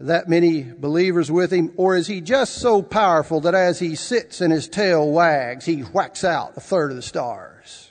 That 0.00 0.28
many 0.28 0.62
believers 0.62 1.30
with 1.30 1.52
him? 1.52 1.72
Or 1.76 1.94
is 1.94 2.06
he 2.06 2.20
just 2.20 2.54
so 2.54 2.82
powerful 2.82 3.40
that 3.42 3.54
as 3.54 3.78
he 3.78 3.94
sits 3.94 4.40
and 4.40 4.52
his 4.52 4.68
tail 4.68 5.10
wags, 5.10 5.66
he 5.66 5.80
whacks 5.80 6.24
out 6.24 6.56
a 6.56 6.60
third 6.60 6.90
of 6.90 6.96
the 6.96 7.02
stars? 7.02 7.90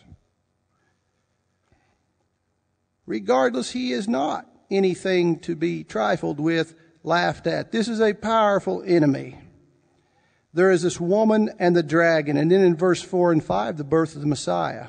Regardless, 3.06 3.72
he 3.72 3.92
is 3.92 4.08
not 4.08 4.48
anything 4.70 5.40
to 5.40 5.56
be 5.56 5.84
trifled 5.84 6.40
with, 6.40 6.76
laughed 7.04 7.48
at. 7.48 7.72
This 7.72 7.88
is 7.88 8.02
a 8.02 8.14
powerful 8.14 8.84
enemy. 8.86 9.40
There 10.54 10.72
is 10.72 10.82
this 10.82 11.00
woman 11.00 11.52
and 11.60 11.76
the 11.76 11.84
dragon, 11.84 12.38
and 12.38 12.52
then 12.52 12.62
in 12.62 12.76
verse 12.76 13.02
4 13.02 13.32
and 13.32 13.44
5, 13.44 13.78
the 13.78 13.84
birth 13.84 14.16
of 14.16 14.22
the 14.22 14.28
Messiah. 14.28 14.88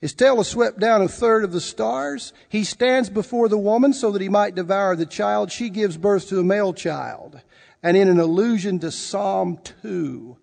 His 0.00 0.14
tail 0.14 0.40
is 0.40 0.48
swept 0.48 0.78
down 0.78 1.00
a 1.00 1.08
third 1.08 1.42
of 1.42 1.52
the 1.52 1.60
stars. 1.60 2.32
He 2.48 2.64
stands 2.64 3.08
before 3.08 3.48
the 3.48 3.58
woman 3.58 3.92
so 3.92 4.10
that 4.10 4.20
he 4.20 4.28
might 4.28 4.54
devour 4.54 4.94
the 4.94 5.06
child. 5.06 5.50
She 5.50 5.70
gives 5.70 5.96
birth 5.96 6.28
to 6.28 6.38
a 6.38 6.44
male 6.44 6.74
child. 6.74 7.40
And 7.82 7.96
in 7.96 8.08
an 8.08 8.20
allusion 8.20 8.78
to 8.80 8.90
Psalm 8.90 9.58
2, 9.82 10.36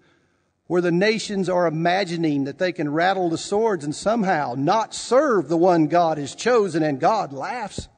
where 0.67 0.81
the 0.81 0.91
nations 0.91 1.49
are 1.49 1.67
imagining 1.67 2.45
that 2.45 2.57
they 2.57 2.71
can 2.71 2.91
rattle 2.91 3.29
the 3.29 3.37
swords 3.37 3.83
and 3.83 3.95
somehow 3.95 4.55
not 4.57 4.95
serve 4.95 5.49
the 5.49 5.57
one 5.57 5.87
God 5.87 6.17
has 6.17 6.33
chosen, 6.33 6.81
and 6.81 6.99
God 6.99 7.31
laughs 7.31 7.89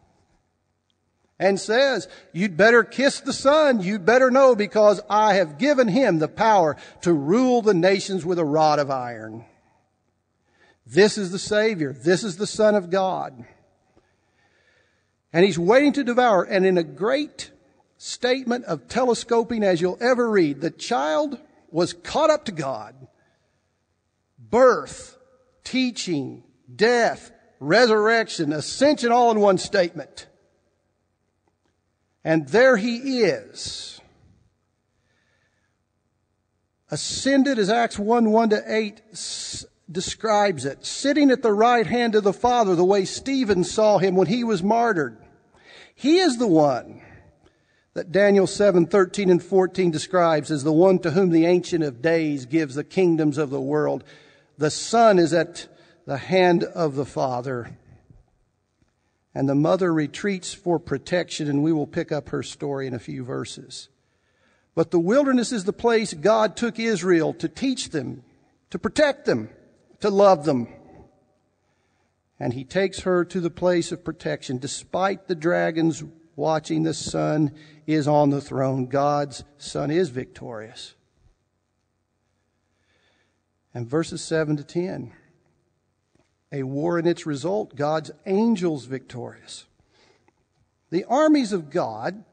and 1.40 1.60
says, 1.60 2.08
You'd 2.34 2.58
better 2.58 2.84
kiss 2.84 3.20
the 3.20 3.34
Son. 3.34 3.82
You'd 3.82 4.06
better 4.06 4.32
know 4.32 4.56
because 4.56 5.02
I 5.10 5.36
have 5.36 5.58
given 5.58 5.88
him 5.88 6.20
the 6.20 6.28
power 6.28 6.76
to 7.02 7.14
rule 7.14 7.62
the 7.62 7.74
nations 7.74 8.26
with 8.26 8.40
a 8.40 8.46
rod 8.46 8.80
of 8.80 8.90
iron. 8.90 9.46
This 10.86 11.18
is 11.18 11.32
the 11.32 11.40
Savior. 11.40 11.94
This 11.94 12.24
is 12.24 12.38
the 12.38 12.48
Son 12.48 12.76
of 12.76 12.90
God. 12.90 13.46
And 15.34 15.44
he's 15.44 15.60
waiting 15.60 15.94
to 15.94 16.04
devour. 16.04 16.44
And 16.44 16.66
in 16.66 16.78
a 16.78 16.84
great 16.84 17.52
statement 17.98 18.66
of 18.66 18.88
telescoping 18.88 19.64
as 19.64 19.82
you'll 19.82 19.98
ever 20.00 20.30
read, 20.30 20.62
the 20.62 20.72
child 20.72 21.40
was 21.72 21.94
caught 21.94 22.30
up 22.30 22.46
to 22.46 22.52
God. 22.52 22.96
Birth, 24.38 25.18
teaching, 25.64 26.44
death, 26.74 27.32
resurrection, 27.60 28.54
ascension 28.54 29.12
all 29.12 29.32
in 29.32 29.40
one 29.40 29.58
statement. 29.58 30.28
And 32.24 32.48
there 32.48 32.78
he 32.78 33.22
is. 33.22 34.00
Ascended 36.92 37.60
as 37.60 37.70
Acts 37.70 37.98
1 37.98 38.32
1 38.32 38.50
to 38.52 38.64
8 38.66 39.02
describes 39.92 40.66
it, 40.66 40.86
sitting 40.86 41.32
at 41.32 41.42
the 41.42 41.54
right 41.54 41.86
hand 41.86 42.16
of 42.16 42.24
the 42.24 42.34
Father, 42.34 42.76
the 42.76 42.84
way 42.84 43.06
Stephen 43.06 43.64
saw 43.64 43.98
him 43.98 44.16
when 44.16 44.28
he 44.28 44.44
was 44.44 44.64
martyred. 44.64 45.18
He 45.94 46.18
is 46.18 46.38
the 46.38 46.48
one 46.48 47.02
that 47.94 48.12
Daniel 48.12 48.48
7, 48.48 48.88
13 48.88 49.30
and 49.30 49.42
14 49.42 49.92
describes 49.92 50.52
as 50.52 50.64
the 50.64 50.74
one 50.74 51.00
to 51.00 51.12
whom 51.12 51.30
the 51.30 51.46
Ancient 51.46 51.84
of 51.84 52.02
Days 52.02 52.46
gives 52.46 52.76
the 52.76 52.84
kingdoms 52.84 53.38
of 53.38 53.50
the 53.50 53.62
world. 53.62 54.04
The 54.58 54.72
Son 54.72 55.18
is 55.18 55.34
at 55.34 55.68
the 56.06 56.18
hand 56.18 56.64
of 56.64 56.96
the 56.96 57.06
Father. 57.06 57.78
And 59.34 59.48
the 59.48 59.56
mother 59.56 59.94
retreats 59.94 60.54
for 60.54 60.80
protection, 60.80 61.50
and 61.50 61.64
we 61.64 61.72
will 61.72 61.88
pick 61.88 62.12
up 62.12 62.30
her 62.30 62.44
story 62.44 62.88
in 62.88 62.94
a 62.94 63.00
few 63.00 63.24
verses. 63.24 63.90
But 64.76 64.92
the 64.92 65.00
wilderness 65.00 65.52
is 65.52 65.64
the 65.64 65.74
place 65.74 66.14
God 66.14 66.58
took 66.58 66.80
Israel 66.80 67.34
to 67.36 67.48
teach 67.48 67.90
them, 67.90 68.24
to 68.72 68.80
protect 68.80 69.26
them, 69.26 69.50
to 70.02 70.10
love 70.10 70.46
them. 70.46 70.68
And 72.40 72.54
he 72.54 72.64
takes 72.64 73.02
her 73.02 73.24
to 73.26 73.40
the 73.40 73.50
place 73.50 73.92
of 73.92 74.04
protection. 74.04 74.58
Despite 74.58 75.28
the 75.28 75.36
dragons 75.36 76.04
watching, 76.36 76.84
the 76.84 76.94
Son 76.94 77.52
is 77.88 78.08
on 78.08 78.30
the 78.30 78.42
throne. 78.42 78.88
God's 78.88 79.44
Son 79.58 79.90
is 79.90 80.10
victorious. 80.10 80.96
And 83.74 83.88
verses 83.88 84.22
7 84.22 84.58
to 84.58 84.64
10 84.64 85.14
a 86.56 86.64
war 86.64 86.98
and 86.98 87.08
its 87.08 87.26
result, 87.26 87.76
God's 87.76 88.12
angels 88.26 88.86
victorious. 88.86 89.66
The 90.90 91.04
armies 91.04 91.52
of 91.52 91.70
God 91.70 92.24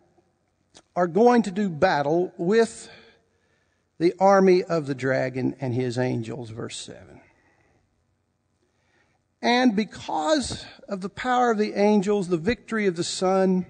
are 0.94 1.08
going 1.08 1.42
to 1.42 1.50
do 1.50 1.68
battle 1.68 2.32
with 2.36 2.88
the 3.98 4.14
army 4.20 4.62
of 4.62 4.86
the 4.86 4.94
dragon 4.94 5.56
and 5.60 5.74
his 5.74 5.98
angels, 5.98 6.50
verse 6.50 6.78
7. 6.78 7.11
And 9.42 9.74
because 9.74 10.64
of 10.88 11.00
the 11.00 11.08
power 11.08 11.50
of 11.50 11.58
the 11.58 11.74
angels, 11.74 12.28
the 12.28 12.36
victory 12.36 12.86
of 12.86 12.94
the 12.94 13.04
Son, 13.04 13.66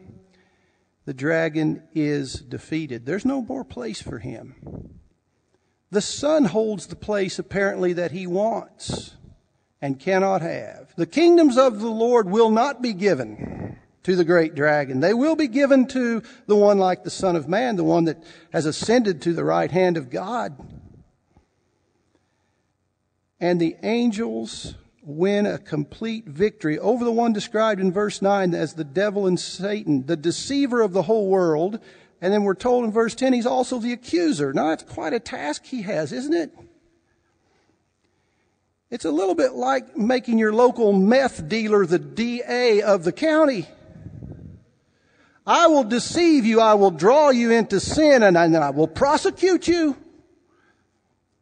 the 1.06 1.14
dragon 1.14 1.82
is 1.94 2.34
defeated. 2.34 3.06
There's 3.06 3.24
no 3.24 3.40
more 3.40 3.64
place 3.64 4.00
for 4.02 4.18
him. 4.18 5.00
The 5.90 6.02
Son 6.02 6.44
holds 6.44 6.86
the 6.86 6.96
place 6.96 7.38
apparently 7.38 7.94
that 7.94 8.12
he 8.12 8.26
wants 8.26 9.16
and 9.80 9.98
cannot 9.98 10.42
have. 10.42 10.92
The 10.96 11.06
kingdoms 11.06 11.56
of 11.56 11.80
the 11.80 11.90
Lord 11.90 12.30
will 12.30 12.50
not 12.50 12.82
be 12.82 12.92
given 12.92 13.78
to 14.02 14.14
the 14.14 14.24
great 14.24 14.54
dragon. 14.54 15.00
They 15.00 15.14
will 15.14 15.36
be 15.36 15.48
given 15.48 15.86
to 15.88 16.22
the 16.46 16.56
one 16.56 16.78
like 16.78 17.02
the 17.02 17.10
Son 17.10 17.34
of 17.34 17.48
Man, 17.48 17.76
the 17.76 17.84
one 17.84 18.04
that 18.04 18.22
has 18.52 18.66
ascended 18.66 19.22
to 19.22 19.32
the 19.32 19.44
right 19.44 19.70
hand 19.70 19.96
of 19.96 20.10
God. 20.10 20.56
And 23.40 23.60
the 23.60 23.76
angels 23.82 24.74
win 25.02 25.46
a 25.46 25.58
complete 25.58 26.26
victory 26.26 26.78
over 26.78 27.04
the 27.04 27.12
one 27.12 27.32
described 27.32 27.80
in 27.80 27.92
verse 27.92 28.22
9 28.22 28.54
as 28.54 28.74
the 28.74 28.84
devil 28.84 29.26
and 29.26 29.38
Satan, 29.38 30.06
the 30.06 30.16
deceiver 30.16 30.80
of 30.80 30.92
the 30.92 31.02
whole 31.02 31.28
world. 31.28 31.80
And 32.20 32.32
then 32.32 32.44
we're 32.44 32.54
told 32.54 32.84
in 32.84 32.92
verse 32.92 33.14
10 33.16 33.32
he's 33.32 33.46
also 33.46 33.78
the 33.78 33.92
accuser. 33.92 34.52
Now 34.52 34.68
that's 34.68 34.84
quite 34.84 35.12
a 35.12 35.20
task 35.20 35.64
he 35.66 35.82
has, 35.82 36.12
isn't 36.12 36.34
it? 36.34 36.52
It's 38.90 39.04
a 39.04 39.10
little 39.10 39.34
bit 39.34 39.54
like 39.54 39.96
making 39.96 40.38
your 40.38 40.52
local 40.52 40.92
meth 40.92 41.48
dealer 41.48 41.84
the 41.84 41.98
DA 41.98 42.82
of 42.82 43.04
the 43.04 43.12
county. 43.12 43.66
I 45.44 45.66
will 45.66 45.84
deceive 45.84 46.46
you. 46.46 46.60
I 46.60 46.74
will 46.74 46.92
draw 46.92 47.30
you 47.30 47.50
into 47.50 47.80
sin 47.80 48.22
and 48.22 48.36
then 48.36 48.54
I 48.54 48.70
will 48.70 48.86
prosecute 48.86 49.66
you. 49.66 49.96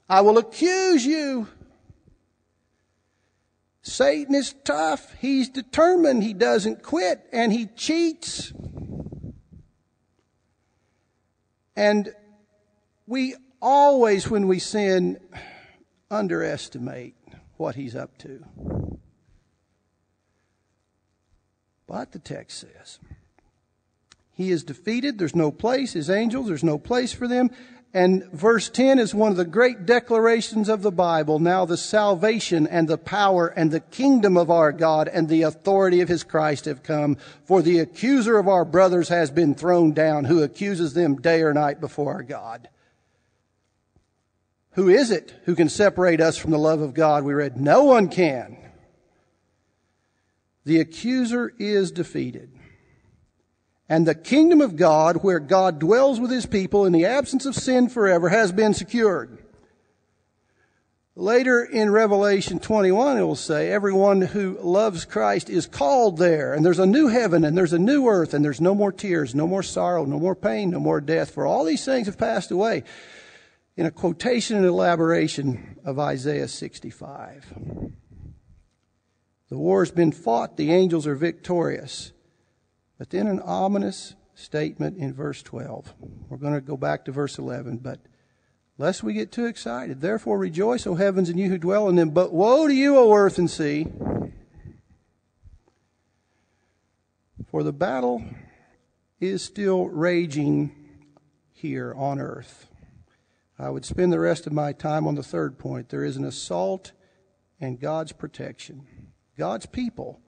I 0.08 0.22
will 0.22 0.38
accuse 0.38 1.04
you. 1.04 1.48
Satan 3.82 4.34
is 4.34 4.54
tough. 4.64 5.14
He's 5.14 5.48
determined. 5.48 6.22
He 6.22 6.34
doesn't 6.34 6.82
quit 6.82 7.26
and 7.32 7.52
he 7.52 7.66
cheats. 7.66 8.52
And 11.76 12.14
we 13.06 13.36
always, 13.62 14.28
when 14.28 14.46
we 14.48 14.58
sin, 14.58 15.18
underestimate 16.10 17.14
what 17.56 17.74
he's 17.74 17.96
up 17.96 18.18
to. 18.18 18.44
But 21.86 22.12
the 22.12 22.18
text 22.18 22.58
says, 22.60 23.00
He 24.32 24.50
is 24.50 24.62
defeated. 24.62 25.18
There's 25.18 25.34
no 25.34 25.50
place. 25.50 25.94
His 25.94 26.10
angels, 26.10 26.48
there's 26.48 26.62
no 26.62 26.78
place 26.78 27.12
for 27.12 27.26
them. 27.26 27.50
And 27.92 28.24
verse 28.30 28.70
10 28.70 29.00
is 29.00 29.14
one 29.14 29.32
of 29.32 29.36
the 29.36 29.44
great 29.44 29.84
declarations 29.84 30.68
of 30.68 30.82
the 30.82 30.92
Bible. 30.92 31.40
Now 31.40 31.64
the 31.64 31.76
salvation 31.76 32.68
and 32.68 32.86
the 32.86 32.98
power 32.98 33.48
and 33.48 33.70
the 33.70 33.80
kingdom 33.80 34.36
of 34.36 34.48
our 34.48 34.70
God 34.70 35.08
and 35.08 35.28
the 35.28 35.42
authority 35.42 36.00
of 36.00 36.08
his 36.08 36.22
Christ 36.22 36.66
have 36.66 36.84
come. 36.84 37.16
For 37.44 37.62
the 37.62 37.80
accuser 37.80 38.38
of 38.38 38.46
our 38.46 38.64
brothers 38.64 39.08
has 39.08 39.32
been 39.32 39.56
thrown 39.56 39.92
down, 39.92 40.26
who 40.26 40.42
accuses 40.42 40.94
them 40.94 41.16
day 41.16 41.42
or 41.42 41.52
night 41.52 41.80
before 41.80 42.12
our 42.12 42.22
God. 42.22 42.68
Who 44.74 44.88
is 44.88 45.10
it 45.10 45.34
who 45.46 45.56
can 45.56 45.68
separate 45.68 46.20
us 46.20 46.38
from 46.38 46.52
the 46.52 46.58
love 46.58 46.80
of 46.80 46.94
God? 46.94 47.24
We 47.24 47.34
read, 47.34 47.56
no 47.56 47.82
one 47.82 48.08
can. 48.08 48.56
The 50.64 50.78
accuser 50.78 51.52
is 51.58 51.90
defeated 51.90 52.52
and 53.90 54.06
the 54.06 54.14
kingdom 54.14 54.60
of 54.60 54.76
God, 54.76 55.16
where 55.24 55.40
God 55.40 55.80
dwells 55.80 56.20
with 56.20 56.30
his 56.30 56.46
people 56.46 56.86
in 56.86 56.92
the 56.92 57.06
absence 57.06 57.44
of 57.44 57.56
sin 57.56 57.88
forever, 57.88 58.28
has 58.28 58.52
been 58.52 58.72
secured. 58.72 59.38
Later 61.16 61.64
in 61.64 61.90
Revelation 61.90 62.60
21, 62.60 63.18
it 63.18 63.22
will 63.22 63.34
say, 63.34 63.68
everyone 63.68 64.20
who 64.20 64.56
loves 64.62 65.04
Christ 65.04 65.50
is 65.50 65.66
called 65.66 66.18
there, 66.18 66.54
and 66.54 66.64
there's 66.64 66.78
a 66.78 66.86
new 66.86 67.08
heaven, 67.08 67.44
and 67.44 67.58
there's 67.58 67.72
a 67.72 67.80
new 67.80 68.06
earth, 68.06 68.32
and 68.32 68.44
there's 68.44 68.60
no 68.60 68.76
more 68.76 68.92
tears, 68.92 69.34
no 69.34 69.48
more 69.48 69.64
sorrow, 69.64 70.04
no 70.04 70.20
more 70.20 70.36
pain, 70.36 70.70
no 70.70 70.78
more 70.78 71.00
death, 71.00 71.32
for 71.32 71.44
all 71.44 71.64
these 71.64 71.84
things 71.84 72.06
have 72.06 72.16
passed 72.16 72.52
away. 72.52 72.84
In 73.76 73.86
a 73.86 73.90
quotation 73.90 74.56
and 74.56 74.66
elaboration 74.66 75.80
of 75.84 75.98
Isaiah 75.98 76.46
65. 76.46 77.92
The 79.48 79.58
war 79.58 79.80
has 79.80 79.90
been 79.90 80.12
fought, 80.12 80.56
the 80.56 80.72
angels 80.72 81.08
are 81.08 81.16
victorious. 81.16 82.12
But 83.00 83.08
then 83.08 83.28
an 83.28 83.40
ominous 83.40 84.14
statement 84.34 84.98
in 84.98 85.14
verse 85.14 85.42
12. 85.42 85.94
We're 86.28 86.36
going 86.36 86.52
to 86.52 86.60
go 86.60 86.76
back 86.76 87.06
to 87.06 87.12
verse 87.12 87.38
11, 87.38 87.78
but 87.78 87.98
lest 88.76 89.02
we 89.02 89.14
get 89.14 89.32
too 89.32 89.46
excited. 89.46 90.02
Therefore 90.02 90.36
rejoice, 90.36 90.86
O 90.86 90.96
heavens, 90.96 91.30
and 91.30 91.40
you 91.40 91.48
who 91.48 91.56
dwell 91.56 91.88
in 91.88 91.96
them. 91.96 92.10
But 92.10 92.34
woe 92.34 92.68
to 92.68 92.74
you, 92.74 92.98
O 92.98 93.14
earth 93.14 93.38
and 93.38 93.50
sea. 93.50 93.86
For 97.50 97.62
the 97.62 97.72
battle 97.72 98.22
is 99.18 99.42
still 99.42 99.88
raging 99.88 100.70
here 101.54 101.94
on 101.96 102.20
earth. 102.20 102.68
I 103.58 103.70
would 103.70 103.86
spend 103.86 104.12
the 104.12 104.20
rest 104.20 104.46
of 104.46 104.52
my 104.52 104.74
time 104.74 105.06
on 105.06 105.14
the 105.14 105.22
third 105.22 105.58
point. 105.58 105.88
There 105.88 106.04
is 106.04 106.18
an 106.18 106.24
assault 106.26 106.92
and 107.58 107.80
God's 107.80 108.12
protection. 108.12 108.86
God's 109.38 109.64
people 109.64 110.20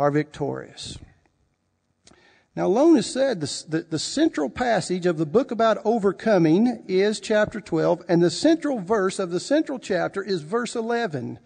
are 0.00 0.10
victorious. 0.10 0.98
Now, 2.54 2.66
Loane 2.66 2.96
has 2.96 3.10
said 3.10 3.40
the, 3.40 3.64
the, 3.66 3.80
the, 3.82 3.98
central 3.98 4.50
passage 4.50 5.06
of 5.06 5.16
the 5.16 5.24
book 5.24 5.50
about 5.50 5.78
overcoming 5.86 6.84
is 6.86 7.18
chapter 7.18 7.62
12, 7.62 8.04
and 8.08 8.22
the 8.22 8.30
central 8.30 8.78
verse 8.78 9.18
of 9.18 9.30
the 9.30 9.40
central 9.40 9.78
chapter 9.78 10.22
is 10.22 10.42
verse 10.42 10.76
11. 10.76 11.38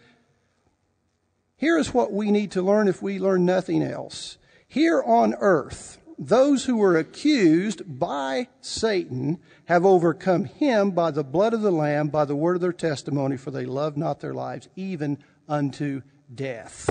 Here 1.56 1.78
is 1.78 1.94
what 1.94 2.12
we 2.12 2.32
need 2.32 2.50
to 2.52 2.62
learn 2.62 2.88
if 2.88 3.02
we 3.02 3.20
learn 3.20 3.44
nothing 3.44 3.84
else. 3.84 4.36
Here 4.66 5.00
on 5.00 5.34
earth, 5.38 5.98
those 6.18 6.64
who 6.64 6.76
were 6.76 6.96
accused 6.96 7.82
by 7.86 8.48
Satan 8.60 9.38
have 9.66 9.86
overcome 9.86 10.46
him 10.46 10.90
by 10.90 11.12
the 11.12 11.22
blood 11.22 11.54
of 11.54 11.62
the 11.62 11.70
Lamb, 11.70 12.08
by 12.08 12.24
the 12.24 12.34
word 12.34 12.56
of 12.56 12.62
their 12.62 12.72
testimony, 12.72 13.36
for 13.36 13.52
they 13.52 13.64
love 13.64 13.96
not 13.96 14.18
their 14.18 14.34
lives, 14.34 14.68
even 14.74 15.18
unto 15.48 16.02
death. 16.34 16.90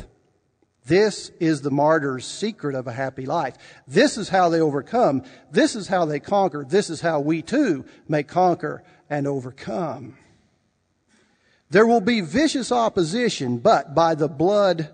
This 0.86 1.32
is 1.40 1.62
the 1.62 1.72
martyr's 1.72 2.26
secret 2.26 2.76
of 2.76 2.88
a 2.88 2.94
happy 2.94 3.26
life. 3.26 3.56
This 3.88 4.18
is 4.18 4.30
how 4.30 4.50
they 4.50 4.62
overcome. 4.62 5.24
This 5.52 5.76
is 5.76 5.88
how 5.88 6.06
they 6.06 6.20
conquer. 6.20 6.64
This 6.68 6.90
is 6.90 7.02
how 7.02 7.20
we 7.20 7.42
too 7.42 7.86
may 8.08 8.24
conquer 8.24 8.84
and 9.10 9.28
overcome. 9.28 10.18
There 11.72 11.88
will 11.88 12.02
be 12.02 12.22
vicious 12.22 12.72
opposition, 12.72 13.58
but 13.58 13.96
by 13.96 14.14
the 14.14 14.28
blood 14.28 14.92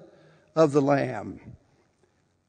of 0.56 0.72
the 0.72 0.82
Lamb. 0.82 1.40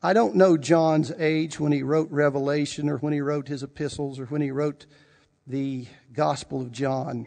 I 0.02 0.12
don't 0.12 0.36
know 0.36 0.56
John's 0.56 1.12
age 1.18 1.58
when 1.58 1.72
he 1.72 1.82
wrote 1.82 2.10
Revelation 2.10 2.88
or 2.88 2.98
when 2.98 3.12
he 3.12 3.20
wrote 3.20 3.48
his 3.48 3.62
epistles 3.62 4.18
or 4.18 4.26
when 4.26 4.40
he 4.40 4.50
wrote 4.50 4.86
the 5.46 5.86
Gospel 6.12 6.60
of 6.60 6.72
John. 6.72 7.26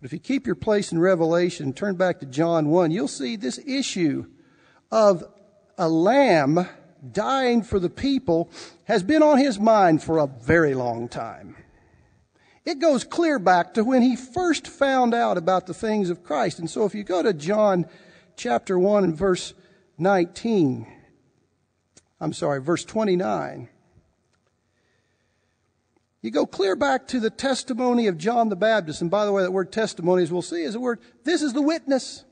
But 0.00 0.06
if 0.06 0.12
you 0.12 0.18
keep 0.18 0.46
your 0.46 0.56
place 0.56 0.92
in 0.92 0.98
Revelation, 0.98 1.72
turn 1.72 1.96
back 1.96 2.20
to 2.20 2.26
John 2.26 2.68
1, 2.68 2.90
you'll 2.90 3.08
see 3.08 3.36
this 3.36 3.58
issue 3.58 4.26
of 4.90 5.24
a 5.78 5.88
lamb 5.88 6.68
dying 7.12 7.62
for 7.62 7.78
the 7.78 7.90
people 7.90 8.50
has 8.84 9.02
been 9.02 9.22
on 9.22 9.38
his 9.38 9.58
mind 9.58 10.02
for 10.02 10.18
a 10.18 10.26
very 10.26 10.74
long 10.74 11.08
time. 11.08 11.56
It 12.64 12.78
goes 12.78 13.04
clear 13.04 13.38
back 13.38 13.74
to 13.74 13.84
when 13.84 14.02
he 14.02 14.16
first 14.16 14.66
found 14.66 15.12
out 15.12 15.36
about 15.36 15.66
the 15.66 15.74
things 15.74 16.08
of 16.08 16.24
Christ. 16.24 16.58
And 16.58 16.70
so 16.70 16.84
if 16.84 16.94
you 16.94 17.04
go 17.04 17.22
to 17.22 17.34
John 17.34 17.86
chapter 18.36 18.78
1 18.78 19.04
and 19.04 19.16
verse 19.16 19.52
19, 19.98 20.86
I'm 22.20 22.32
sorry, 22.32 22.62
verse 22.62 22.84
29. 22.84 23.68
You 26.22 26.30
go 26.30 26.46
clear 26.46 26.74
back 26.74 27.06
to 27.08 27.20
the 27.20 27.28
testimony 27.28 28.06
of 28.06 28.16
John 28.16 28.48
the 28.48 28.56
Baptist. 28.56 29.02
And 29.02 29.10
by 29.10 29.26
the 29.26 29.32
way, 29.32 29.42
that 29.42 29.52
word 29.52 29.70
testimony, 29.70 30.22
as 30.22 30.32
we'll 30.32 30.40
see, 30.40 30.62
is 30.62 30.74
a 30.74 30.80
word, 30.80 31.00
this 31.24 31.42
is 31.42 31.52
the 31.52 31.60
witness. 31.60 32.24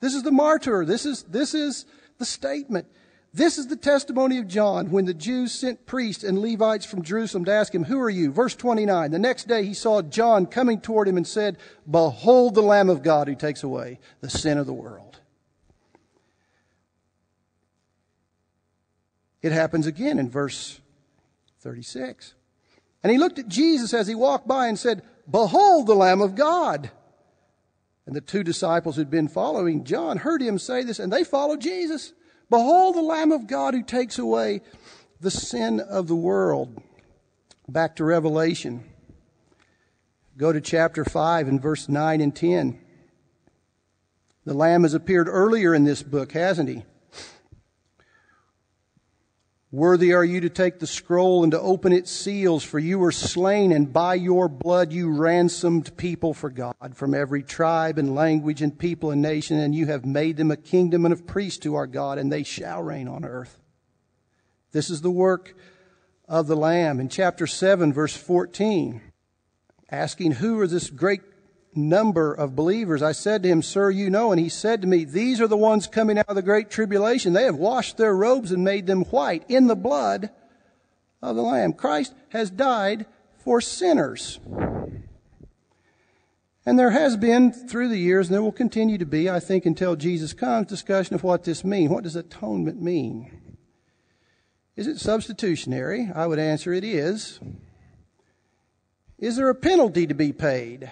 This 0.00 0.14
is 0.14 0.22
the 0.22 0.32
martyr. 0.32 0.86
This 0.86 1.04
is, 1.04 1.24
this 1.24 1.52
is 1.52 1.84
the 2.18 2.24
statement. 2.24 2.86
This 3.32 3.58
is 3.58 3.66
the 3.66 3.76
testimony 3.76 4.38
of 4.38 4.46
John 4.46 4.92
when 4.92 5.06
the 5.06 5.14
Jews 5.14 5.50
sent 5.50 5.86
priests 5.86 6.22
and 6.22 6.38
Levites 6.38 6.86
from 6.86 7.02
Jerusalem 7.02 7.44
to 7.46 7.52
ask 7.52 7.74
him, 7.74 7.84
Who 7.84 8.00
are 8.00 8.10
you? 8.10 8.30
Verse 8.30 8.54
29. 8.54 9.10
The 9.10 9.18
next 9.18 9.48
day 9.48 9.64
he 9.64 9.74
saw 9.74 10.02
John 10.02 10.46
coming 10.46 10.80
toward 10.80 11.08
him 11.08 11.16
and 11.16 11.26
said, 11.26 11.58
Behold 11.90 12.54
the 12.54 12.62
Lamb 12.62 12.88
of 12.88 13.02
God 13.02 13.26
who 13.26 13.34
takes 13.34 13.64
away 13.64 13.98
the 14.20 14.30
sin 14.30 14.56
of 14.56 14.66
the 14.66 14.72
world. 14.72 15.18
It 19.42 19.50
happens 19.50 19.86
again 19.86 20.20
in 20.20 20.30
verse 20.30 20.80
36. 21.58 22.34
And 23.02 23.10
he 23.10 23.18
looked 23.18 23.40
at 23.40 23.48
Jesus 23.48 23.92
as 23.92 24.06
he 24.06 24.14
walked 24.14 24.46
by 24.46 24.68
and 24.68 24.78
said, 24.78 25.02
Behold 25.30 25.88
the 25.88 25.94
Lamb 25.94 26.20
of 26.20 26.36
God. 26.36 26.90
And 28.06 28.14
the 28.14 28.20
two 28.20 28.42
disciples 28.42 28.96
who'd 28.96 29.10
been 29.10 29.28
following 29.28 29.84
John 29.84 30.18
heard 30.18 30.42
him 30.42 30.58
say 30.58 30.82
this, 30.82 30.98
and 30.98 31.12
they 31.12 31.24
followed 31.24 31.60
Jesus. 31.60 32.12
Behold 32.50 32.96
the 32.96 33.02
Lamb 33.02 33.32
of 33.32 33.46
God 33.46 33.74
who 33.74 33.82
takes 33.82 34.18
away 34.18 34.60
the 35.20 35.30
sin 35.30 35.80
of 35.80 36.06
the 36.08 36.14
world. 36.14 36.82
Back 37.66 37.96
to 37.96 38.04
Revelation. 38.04 38.84
Go 40.36 40.52
to 40.52 40.60
chapter 40.60 41.04
5 41.04 41.48
and 41.48 41.62
verse 41.62 41.88
9 41.88 42.20
and 42.20 42.34
10. 42.34 42.78
The 44.44 44.54
Lamb 44.54 44.82
has 44.82 44.92
appeared 44.92 45.28
earlier 45.28 45.74
in 45.74 45.84
this 45.84 46.02
book, 46.02 46.32
hasn't 46.32 46.68
he? 46.68 46.84
Worthy 49.74 50.12
are 50.12 50.24
you 50.24 50.40
to 50.42 50.50
take 50.50 50.78
the 50.78 50.86
scroll 50.86 51.42
and 51.42 51.50
to 51.50 51.60
open 51.60 51.92
its 51.92 52.08
seals, 52.08 52.62
for 52.62 52.78
you 52.78 52.96
were 53.00 53.10
slain, 53.10 53.72
and 53.72 53.92
by 53.92 54.14
your 54.14 54.48
blood 54.48 54.92
you 54.92 55.10
ransomed 55.10 55.96
people 55.96 56.32
for 56.32 56.48
God 56.48 56.94
from 56.94 57.12
every 57.12 57.42
tribe 57.42 57.98
and 57.98 58.14
language 58.14 58.62
and 58.62 58.78
people 58.78 59.10
and 59.10 59.20
nation, 59.20 59.58
and 59.58 59.74
you 59.74 59.86
have 59.86 60.06
made 60.06 60.36
them 60.36 60.52
a 60.52 60.56
kingdom 60.56 61.04
and 61.04 61.12
of 61.12 61.26
priests 61.26 61.58
to 61.64 61.74
our 61.74 61.88
God, 61.88 62.18
and 62.18 62.30
they 62.30 62.44
shall 62.44 62.84
reign 62.84 63.08
on 63.08 63.24
earth. 63.24 63.58
This 64.70 64.90
is 64.90 65.00
the 65.00 65.10
work 65.10 65.56
of 66.28 66.46
the 66.46 66.54
Lamb. 66.54 67.00
In 67.00 67.08
chapter 67.08 67.48
7, 67.48 67.92
verse 67.92 68.16
14, 68.16 69.00
asking 69.90 70.32
who 70.32 70.60
are 70.60 70.68
this 70.68 70.88
great 70.88 71.22
number 71.76 72.32
of 72.32 72.56
believers. 72.56 73.02
I 73.02 73.12
said 73.12 73.42
to 73.42 73.48
him, 73.48 73.62
Sir, 73.62 73.90
you 73.90 74.10
know. 74.10 74.32
And 74.32 74.40
he 74.40 74.48
said 74.48 74.82
to 74.82 74.88
me, 74.88 75.04
These 75.04 75.40
are 75.40 75.48
the 75.48 75.56
ones 75.56 75.86
coming 75.86 76.18
out 76.18 76.28
of 76.28 76.36
the 76.36 76.42
great 76.42 76.70
tribulation. 76.70 77.32
They 77.32 77.44
have 77.44 77.56
washed 77.56 77.96
their 77.96 78.14
robes 78.14 78.52
and 78.52 78.64
made 78.64 78.86
them 78.86 79.04
white 79.04 79.44
in 79.48 79.66
the 79.66 79.76
blood 79.76 80.30
of 81.22 81.36
the 81.36 81.42
Lamb. 81.42 81.72
Christ 81.72 82.14
has 82.30 82.50
died 82.50 83.06
for 83.44 83.60
sinners. 83.60 84.40
And 86.66 86.78
there 86.78 86.90
has 86.90 87.16
been 87.16 87.52
through 87.52 87.90
the 87.90 87.98
years, 87.98 88.28
and 88.28 88.34
there 88.34 88.42
will 88.42 88.52
continue 88.52 88.96
to 88.96 89.04
be, 89.04 89.28
I 89.28 89.38
think, 89.38 89.66
until 89.66 89.96
Jesus 89.96 90.32
comes, 90.32 90.66
discussion 90.66 91.14
of 91.14 91.22
what 91.22 91.44
this 91.44 91.62
means. 91.62 91.90
What 91.90 92.04
does 92.04 92.16
atonement 92.16 92.80
mean? 92.80 93.30
Is 94.74 94.86
it 94.86 94.98
substitutionary? 94.98 96.10
I 96.14 96.26
would 96.26 96.38
answer 96.38 96.72
it 96.72 96.82
is. 96.82 97.38
Is 99.18 99.36
there 99.36 99.50
a 99.50 99.54
penalty 99.54 100.06
to 100.06 100.14
be 100.14 100.32
paid? 100.32 100.90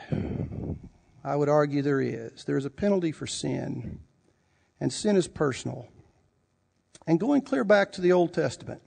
I 1.25 1.37
would 1.37 1.49
argue 1.49 1.83
there 1.83 2.01
is. 2.01 2.45
There 2.45 2.57
is 2.57 2.65
a 2.65 2.71
penalty 2.71 3.13
for 3.13 3.27
sin, 3.27 4.01
and 4.81 4.93
sin 4.93 5.17
is 5.17 5.29
personal. 5.29 5.89
And 7.07 7.21
going 7.21 7.43
clear 7.43 7.65
back 7.65 7.93
to 7.93 8.01
the 8.01 8.13
Old 8.13 8.33
Testament, 8.35 8.83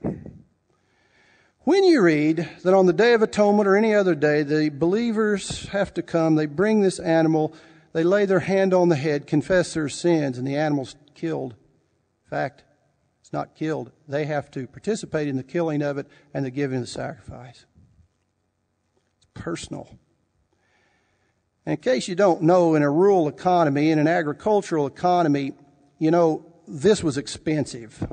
when 1.61 1.83
you 1.83 2.01
read 2.01 2.47
that 2.63 2.73
on 2.73 2.85
the 2.85 2.93
Day 2.93 3.13
of 3.13 3.21
Atonement 3.21 3.67
or 3.67 3.75
any 3.75 3.93
other 3.93 4.15
day, 4.15 4.43
the 4.43 4.69
believers 4.69 5.67
have 5.69 5.93
to 5.95 6.03
come, 6.03 6.35
they 6.35 6.45
bring 6.45 6.81
this 6.81 6.99
animal, 6.99 7.53
they 7.93 8.03
lay 8.03 8.25
their 8.25 8.41
hand 8.41 8.73
on 8.73 8.89
the 8.89 8.95
head, 8.95 9.25
confess 9.25 9.73
their 9.73 9.89
sins, 9.89 10.37
and 10.37 10.45
the 10.45 10.57
animal's 10.57 10.95
killed. 11.15 11.53
In 11.53 12.29
fact, 12.29 12.63
it's 13.21 13.33
not 13.33 13.55
killed. 13.55 13.91
They 14.07 14.25
have 14.25 14.51
to 14.51 14.67
participate 14.67 15.27
in 15.27 15.37
the 15.37 15.43
killing 15.43 15.81
of 15.81 15.97
it 15.97 16.07
and 16.33 16.45
the 16.45 16.51
giving 16.51 16.77
of 16.77 16.83
the 16.83 16.87
sacrifice. 16.87 17.65
It's 19.17 19.27
personal. 19.33 19.89
In 21.65 21.77
case 21.77 22.07
you 22.07 22.13
don't 22.13 22.43
know, 22.43 22.75
in 22.75 22.83
a 22.83 22.91
rural 22.91 23.27
economy, 23.27 23.89
in 23.89 23.97
an 23.97 24.07
agricultural 24.07 24.85
economy, 24.85 25.53
you 25.97 26.11
know, 26.11 26.45
this 26.67 27.03
was 27.03 27.17
expensive. 27.17 28.05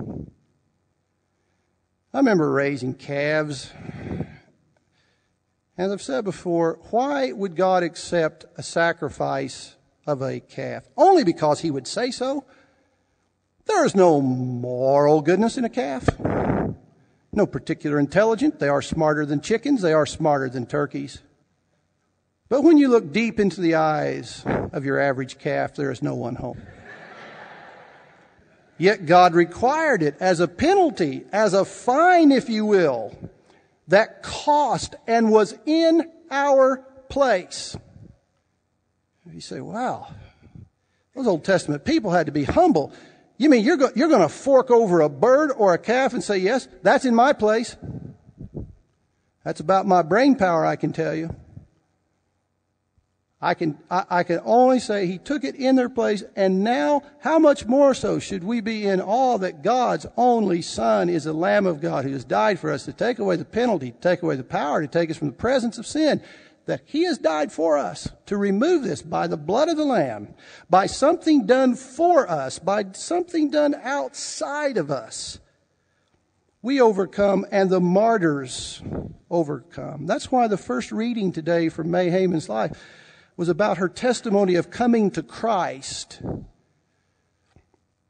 I 2.15 2.19
remember 2.19 2.51
raising 2.51 2.95
calves. 2.95 3.71
As 5.77 5.93
I've 5.93 6.03
said 6.03 6.25
before, 6.25 6.79
why 6.91 7.33
would 7.33 7.57
God 7.57 7.83
accept 7.83 8.47
a 8.57 8.63
sacrifice 8.63 9.77
of 10.07 10.23
a 10.23 10.41
calf? 10.41 10.85
Only 10.97 11.25
because 11.25 11.61
He 11.61 11.71
would 11.71 11.87
say 11.87 12.11
so. 12.11 12.45
There 13.67 13.85
is 13.85 13.95
no 13.95 14.21
moral 14.21 15.21
goodness 15.21 15.59
in 15.59 15.65
a 15.65 15.71
calf. 15.71 16.09
No 17.33 17.47
particular 17.47 17.99
intelligence. 17.99 18.57
They 18.59 18.69
are 18.69 18.83
smarter 18.83 19.25
than 19.25 19.41
chickens. 19.41 19.83
They 19.83 19.93
are 19.93 20.07
smarter 20.07 20.49
than 20.49 20.67
turkeys. 20.67 21.21
But 22.53 22.65
when 22.65 22.77
you 22.77 22.89
look 22.89 23.15
deep 23.15 23.41
into 23.41 23.63
the 23.63 23.77
eyes 23.77 24.45
of 24.45 24.85
your 24.85 25.01
average 25.01 25.39
calf, 25.39 25.75
there 25.75 25.91
is 25.91 26.03
no 26.03 26.15
one 26.15 26.35
home. 26.35 26.61
Yet 28.77 29.07
God 29.07 29.33
required 29.33 30.03
it 30.03 30.17
as 30.21 30.39
a 30.39 30.47
penalty, 30.47 31.25
as 31.33 31.55
a 31.55 31.65
fine, 31.65 32.31
if 32.31 32.51
you 32.51 32.67
will, 32.67 33.17
that 33.89 34.23
cost 34.23 34.97
and 35.07 35.31
was 35.31 35.55
in 35.65 36.13
our 36.31 36.85
place. 37.09 37.75
You 39.33 39.41
say, 39.41 39.63
wow, 39.63 40.09
those 41.17 41.27
Old 41.27 41.47
Testament 41.47 41.87
people 41.87 42.11
had 42.11 42.27
to 42.27 42.33
be 42.33 42.45
humble. 42.45 42.93
You 43.39 43.49
mean 43.49 43.65
you're, 43.65 43.79
go- 43.79 43.93
you're 43.95 44.11
going 44.11 44.21
to 44.21 44.29
fork 44.29 44.71
over 44.71 45.01
a 45.01 45.09
bird 45.09 45.53
or 45.57 45.73
a 45.73 45.79
calf 45.79 46.13
and 46.13 46.23
say, 46.23 46.37
yes, 46.37 46.69
that's 46.83 47.07
in 47.07 47.15
my 47.15 47.33
place? 47.33 47.79
That's 49.43 49.61
about 49.61 49.87
my 49.87 50.03
brain 50.03 50.35
power, 50.35 50.67
I 50.67 50.77
can 50.77 50.93
tell 50.93 51.15
you. 51.15 51.35
I 53.45 53.55
can, 53.55 53.77
I, 53.91 54.05
I, 54.09 54.23
can 54.23 54.41
only 54.45 54.79
say 54.79 55.05
he 55.05 55.19
took 55.19 55.43
it 55.43 55.57
in 55.57 55.75
their 55.75 55.89
place. 55.89 56.23
And 56.37 56.63
now, 56.63 57.03
how 57.19 57.41
much 57.41 57.67
more 57.67 57.93
so 57.93 58.21
should 58.21 58.45
we 58.45 58.61
be 58.61 58.87
in 58.87 59.01
awe 59.01 59.37
that 59.39 59.65
God's 59.65 60.07
only 60.17 60.63
Son 60.63 61.09
is 61.09 61.25
the 61.25 61.33
Lamb 61.33 61.67
of 61.67 61.81
God 61.81 62.05
who 62.05 62.13
has 62.13 62.23
died 62.23 62.61
for 62.61 62.71
us 62.71 62.85
to 62.85 62.93
take 62.93 63.19
away 63.19 63.35
the 63.35 63.45
penalty, 63.45 63.91
to 63.91 63.99
take 63.99 64.23
away 64.23 64.37
the 64.37 64.45
power, 64.45 64.81
to 64.81 64.87
take 64.87 65.11
us 65.11 65.17
from 65.17 65.27
the 65.27 65.35
presence 65.35 65.77
of 65.77 65.89
sin. 65.89 66.23
That 66.67 66.83
he 66.85 67.03
has 67.07 67.19
died 67.19 67.51
for 67.51 67.77
us 67.77 68.09
to 68.27 68.37
remove 68.37 68.85
this 68.85 69.03
by 69.03 69.27
the 69.27 69.37
blood 69.37 69.69
of 69.69 69.77
the 69.77 69.85
Lamb, 69.85 70.35
by 70.71 70.87
something 70.87 71.45
done 71.45 71.75
for 71.75 72.31
us, 72.31 72.61
by 72.61 72.85
something 72.93 73.51
done 73.51 73.75
outside 73.83 74.77
of 74.77 74.89
us. 74.89 75.41
We 76.63 76.81
overcome 76.81 77.45
and 77.51 77.69
the 77.69 77.81
martyrs 77.81 78.81
overcome. 79.29 80.07
That's 80.07 80.31
why 80.31 80.47
the 80.47 80.57
first 80.57 80.93
reading 80.93 81.33
today 81.33 81.69
from 81.69 81.91
May 81.91 82.09
Hayman's 82.11 82.49
life 82.49 82.79
was 83.43 83.49
about 83.49 83.79
her 83.79 83.89
testimony 83.89 84.55
of 84.55 84.71
coming 84.71 85.11
to 85.11 85.21
Christ. 85.21 86.23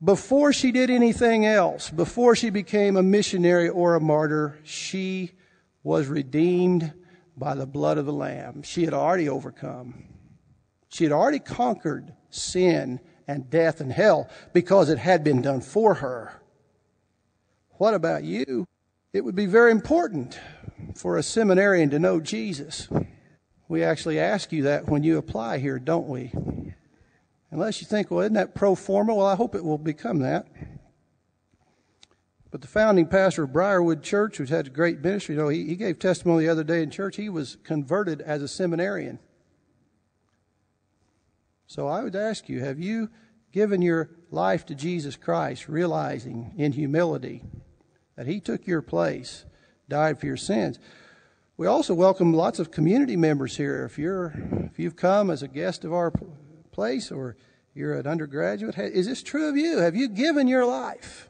before 0.05 0.53
she 0.53 0.71
did 0.71 0.91
anything 0.91 1.47
else, 1.47 1.89
before 1.89 2.37
she 2.37 2.51
became 2.51 2.99
a 2.99 3.03
missionary 3.03 3.67
or 3.67 3.95
a 3.95 4.01
martyr, 4.01 4.59
she 4.63 5.31
was 5.83 6.07
redeemed 6.07 6.93
by 7.35 7.55
the 7.55 7.65
blood 7.65 7.97
of 7.97 8.05
the 8.05 8.13
Lamb. 8.13 8.63
She 8.63 8.85
had 8.85 8.93
already 8.93 9.27
overcome. 9.27 10.05
She 10.91 11.05
had 11.05 11.15
already 11.15 11.39
conquered 11.39 12.13
sin 12.29 13.01
and 13.27 13.49
death 13.49 13.81
and 13.81 13.91
hell 13.91 14.29
because 14.53 14.91
it 14.91 14.99
had 14.99 15.25
been 15.25 15.41
done 15.41 15.63
for 15.63 15.95
her. 15.95 16.43
What 17.79 17.95
about 17.95 18.23
you? 18.23 18.69
It 19.15 19.25
would 19.25 19.35
be 19.35 19.47
very 19.47 19.71
important 19.71 20.39
for 20.95 21.17
a 21.17 21.23
seminarian 21.23 21.89
to 21.89 21.99
know 21.99 22.21
Jesus. 22.21 22.87
We 23.73 23.85
actually 23.85 24.21
ask 24.21 24.53
you 24.53 24.65
that 24.65 24.91
when 24.91 25.03
you 25.03 25.17
apply 25.17 25.57
here, 25.57 25.79
don't 25.79 26.07
we? 26.07 26.31
Unless 27.51 27.81
you 27.81 27.87
think, 27.87 28.11
well, 28.11 28.21
isn't 28.21 28.35
that 28.35 28.55
pro 28.55 28.75
forma? 28.75 29.15
Well, 29.15 29.25
I 29.25 29.35
hope 29.35 29.55
it 29.55 29.65
will 29.65 29.79
become 29.79 30.19
that. 30.19 30.47
But 32.51 32.61
the 32.61 32.67
founding 32.67 33.07
pastor 33.07 33.45
of 33.45 33.55
Briarwood 33.55 34.03
Church, 34.03 34.37
who's 34.37 34.51
had 34.51 34.67
a 34.67 34.71
great 34.71 35.01
ministry, 35.01 35.37
you 35.37 35.41
know, 35.41 35.49
he, 35.49 35.65
he 35.65 35.77
gave 35.77 35.99
testimony 35.99 36.45
the 36.45 36.53
other 36.53 36.65
day 36.65 36.83
in 36.83 36.91
church. 36.91 37.17
He 37.17 37.31
was 37.31 37.57
converted 37.65 38.21
as 38.21 38.43
a 38.43 38.47
seminarian. 38.47 39.19
So 41.67 41.89
I 41.89 42.03
would 42.03 42.15
ask 42.15 42.51
you, 42.51 42.61
have 42.61 42.79
you 42.79 43.09
given 43.53 43.81
your 43.81 44.11
life 44.31 44.67
to 44.67 44.75
Jesus 44.75 45.17
Christ, 45.17 45.67
realizing 45.67 46.53
in 46.59 46.73
humility 46.73 47.43
that 48.17 48.27
He 48.27 48.39
took 48.39 48.67
your 48.67 48.83
place, 48.83 49.47
died 49.89 50.21
for 50.21 50.27
your 50.27 50.37
sins? 50.37 50.79
We 51.57 51.67
also 51.67 51.95
welcome 51.95 52.33
lots 52.33 52.59
of 52.59 52.71
community 52.71 53.17
members 53.17 53.57
here. 53.57 53.85
If 53.85 53.99
you're 53.99 54.33
if 54.71 54.79
you've 54.79 54.97
come 54.97 55.31
as 55.31 55.43
a 55.43 55.49
guest 55.49 55.85
of 55.85 55.93
our 55.93 56.13
place 56.73 57.11
or 57.13 57.37
you're 57.75 57.95
an 57.95 58.07
undergraduate, 58.07 58.79
is 58.79 59.07
this 59.07 59.23
true 59.23 59.49
of 59.49 59.57
you? 59.57 59.79
Have 59.79 59.95
you 59.95 60.09
given 60.09 60.49
your 60.49 60.67
life? 60.67 61.29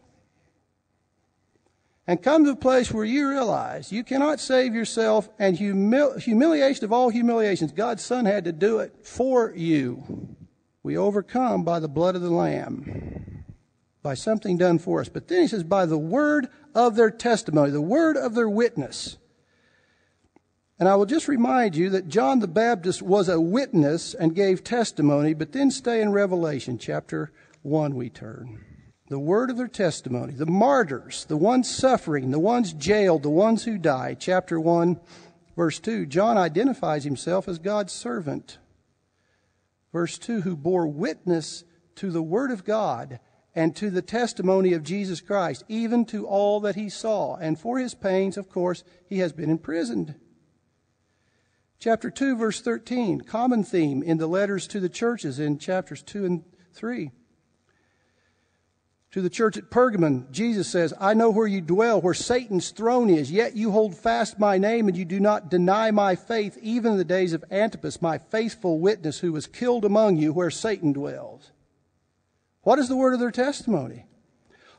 and 2.06 2.22
come 2.22 2.44
to 2.44 2.50
a 2.50 2.56
place 2.56 2.92
where 2.92 3.04
you 3.04 3.28
realize 3.28 3.92
you 3.92 4.02
cannot 4.02 4.40
save 4.40 4.74
yourself 4.74 5.28
and 5.38 5.56
humil- 5.56 6.20
humiliation 6.20 6.84
of 6.84 6.92
all 6.92 7.08
humiliations, 7.10 7.72
God's 7.72 8.04
Son 8.04 8.24
had 8.24 8.44
to 8.44 8.52
do 8.52 8.78
it 8.78 9.06
for 9.06 9.52
you. 9.54 10.36
We 10.82 10.96
overcome 10.96 11.62
by 11.62 11.78
the 11.78 11.88
blood 11.88 12.16
of 12.16 12.22
the 12.22 12.30
Lamb, 12.30 13.44
by 14.02 14.14
something 14.14 14.58
done 14.58 14.78
for 14.80 15.00
us. 15.00 15.08
But 15.08 15.28
then 15.28 15.42
he 15.42 15.48
says, 15.48 15.62
by 15.62 15.86
the 15.86 15.98
word 15.98 16.48
of 16.74 16.96
their 16.96 17.10
testimony, 17.10 17.70
the 17.70 17.80
word 17.80 18.16
of 18.16 18.34
their 18.34 18.48
witness. 18.48 19.16
And 20.82 20.88
I 20.88 20.96
will 20.96 21.06
just 21.06 21.28
remind 21.28 21.76
you 21.76 21.90
that 21.90 22.08
John 22.08 22.40
the 22.40 22.48
Baptist 22.48 23.02
was 23.02 23.28
a 23.28 23.40
witness 23.40 24.14
and 24.14 24.34
gave 24.34 24.64
testimony, 24.64 25.32
but 25.32 25.52
then 25.52 25.70
stay 25.70 26.02
in 26.02 26.10
Revelation 26.10 26.76
chapter 26.76 27.30
1 27.62 27.94
we 27.94 28.10
turn 28.10 28.58
the 29.06 29.20
word 29.20 29.48
of 29.48 29.56
their 29.56 29.68
testimony, 29.68 30.32
the 30.32 30.44
martyrs, 30.44 31.24
the 31.26 31.36
ones 31.36 31.72
suffering, 31.72 32.32
the 32.32 32.40
ones 32.40 32.72
jailed, 32.72 33.22
the 33.22 33.30
ones 33.30 33.62
who 33.62 33.78
die. 33.78 34.16
Chapter 34.18 34.58
1, 34.58 34.98
verse 35.54 35.78
2, 35.78 36.04
John 36.06 36.36
identifies 36.36 37.04
himself 37.04 37.46
as 37.46 37.60
God's 37.60 37.92
servant. 37.92 38.58
Verse 39.92 40.18
2, 40.18 40.40
who 40.40 40.56
bore 40.56 40.88
witness 40.88 41.62
to 41.94 42.10
the 42.10 42.24
word 42.24 42.50
of 42.50 42.64
God 42.64 43.20
and 43.54 43.76
to 43.76 43.88
the 43.88 44.02
testimony 44.02 44.72
of 44.72 44.82
Jesus 44.82 45.20
Christ, 45.20 45.62
even 45.68 46.04
to 46.06 46.26
all 46.26 46.58
that 46.58 46.74
he 46.74 46.88
saw. 46.88 47.36
And 47.36 47.56
for 47.56 47.78
his 47.78 47.94
pains, 47.94 48.36
of 48.36 48.48
course, 48.48 48.82
he 49.08 49.20
has 49.20 49.32
been 49.32 49.48
imprisoned. 49.48 50.16
Chapter 51.82 52.10
2, 52.10 52.36
verse 52.36 52.60
13, 52.60 53.22
common 53.22 53.64
theme 53.64 54.04
in 54.04 54.16
the 54.16 54.28
letters 54.28 54.68
to 54.68 54.78
the 54.78 54.88
churches 54.88 55.40
in 55.40 55.58
chapters 55.58 56.00
2 56.00 56.24
and 56.24 56.44
3. 56.74 57.10
To 59.10 59.20
the 59.20 59.28
church 59.28 59.56
at 59.56 59.68
Pergamon, 59.68 60.30
Jesus 60.30 60.68
says, 60.68 60.94
I 61.00 61.14
know 61.14 61.28
where 61.30 61.48
you 61.48 61.60
dwell, 61.60 62.00
where 62.00 62.14
Satan's 62.14 62.70
throne 62.70 63.10
is, 63.10 63.32
yet 63.32 63.56
you 63.56 63.72
hold 63.72 63.96
fast 63.96 64.38
my 64.38 64.58
name 64.58 64.86
and 64.86 64.96
you 64.96 65.04
do 65.04 65.18
not 65.18 65.50
deny 65.50 65.90
my 65.90 66.14
faith, 66.14 66.56
even 66.62 66.92
in 66.92 66.98
the 66.98 67.04
days 67.04 67.32
of 67.32 67.44
Antipas, 67.50 68.00
my 68.00 68.16
faithful 68.16 68.78
witness, 68.78 69.18
who 69.18 69.32
was 69.32 69.48
killed 69.48 69.84
among 69.84 70.18
you 70.18 70.32
where 70.32 70.52
Satan 70.52 70.92
dwells. 70.92 71.50
What 72.60 72.78
is 72.78 72.88
the 72.88 72.96
word 72.96 73.12
of 73.12 73.18
their 73.18 73.32
testimony? 73.32 74.06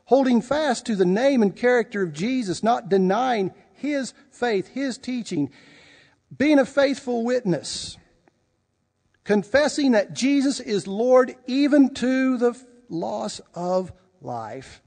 Holding 0.06 0.40
fast 0.40 0.86
to 0.86 0.96
the 0.96 1.04
name 1.04 1.42
and 1.42 1.54
character 1.54 2.00
of 2.00 2.14
Jesus, 2.14 2.62
not 2.62 2.88
denying 2.88 3.52
his 3.74 4.14
faith, 4.30 4.68
his 4.68 4.96
teaching, 4.96 5.50
being 6.36 6.58
a 6.58 6.66
faithful 6.66 7.24
witness, 7.24 7.96
confessing 9.24 9.92
that 9.92 10.14
Jesus 10.14 10.60
is 10.60 10.86
Lord 10.86 11.34
even 11.46 11.94
to 11.94 12.36
the 12.38 12.60
loss 12.88 13.40
of 13.54 13.92
life. 14.20 14.82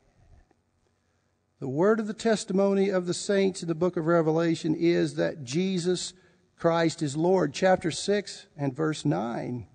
The 1.60 1.68
word 1.68 2.00
of 2.00 2.08
the 2.08 2.14
testimony 2.14 2.90
of 2.90 3.08
the 3.08 3.14
saints 3.14 3.62
in 3.62 3.68
the 3.68 3.76
book 3.76 3.98
of 3.98 4.06
Revelation 4.06 4.76
is 4.76 5.16
that 5.16 5.44
Jesus 5.44 6.14
Christ 6.58 7.02
is 7.02 7.18
Lord. 7.18 7.54
Chapter 7.54 7.90
6 7.90 8.48
and 8.56 8.76
verse 8.76 9.06
9. 9.06 9.66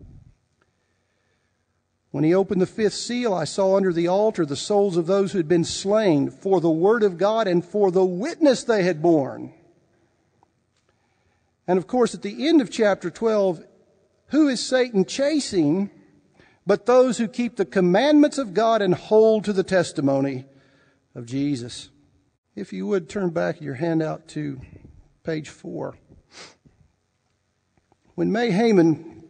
When 2.12 2.24
he 2.24 2.34
opened 2.34 2.60
the 2.60 2.66
fifth 2.66 2.94
seal, 2.94 3.32
I 3.32 3.44
saw 3.44 3.76
under 3.76 3.92
the 3.92 4.06
altar 4.06 4.44
the 4.44 4.54
souls 4.54 4.96
of 4.96 5.06
those 5.06 5.32
who 5.32 5.38
had 5.38 5.48
been 5.48 5.64
slain 5.64 6.30
for 6.30 6.60
the 6.60 6.70
word 6.70 7.02
of 7.02 7.18
God 7.18 7.48
and 7.48 7.64
for 7.64 7.90
the 7.90 8.04
witness 8.04 8.62
they 8.64 8.82
had 8.82 9.00
borne. 9.00 9.54
And 11.66 11.78
of 11.78 11.86
course, 11.86 12.14
at 12.14 12.22
the 12.22 12.48
end 12.48 12.60
of 12.60 12.70
chapter 12.70 13.10
12, 13.10 13.64
who 14.26 14.48
is 14.48 14.64
Satan 14.64 15.04
chasing? 15.04 15.90
but 16.66 16.86
those 16.86 17.18
who 17.18 17.28
keep 17.28 17.56
the 17.56 17.64
commandments 17.64 18.38
of 18.38 18.54
God 18.54 18.82
and 18.82 18.94
hold 18.94 19.44
to 19.44 19.52
the 19.52 19.64
testimony 19.64 20.46
of 21.14 21.26
Jesus. 21.26 21.90
If 22.54 22.72
you 22.72 22.86
would 22.86 23.08
turn 23.08 23.30
back 23.30 23.60
your 23.60 23.74
handout 23.74 24.28
to 24.28 24.60
page 25.24 25.48
four. 25.48 25.96
When 28.14 28.30
May 28.30 28.50
Hayman 28.50 29.24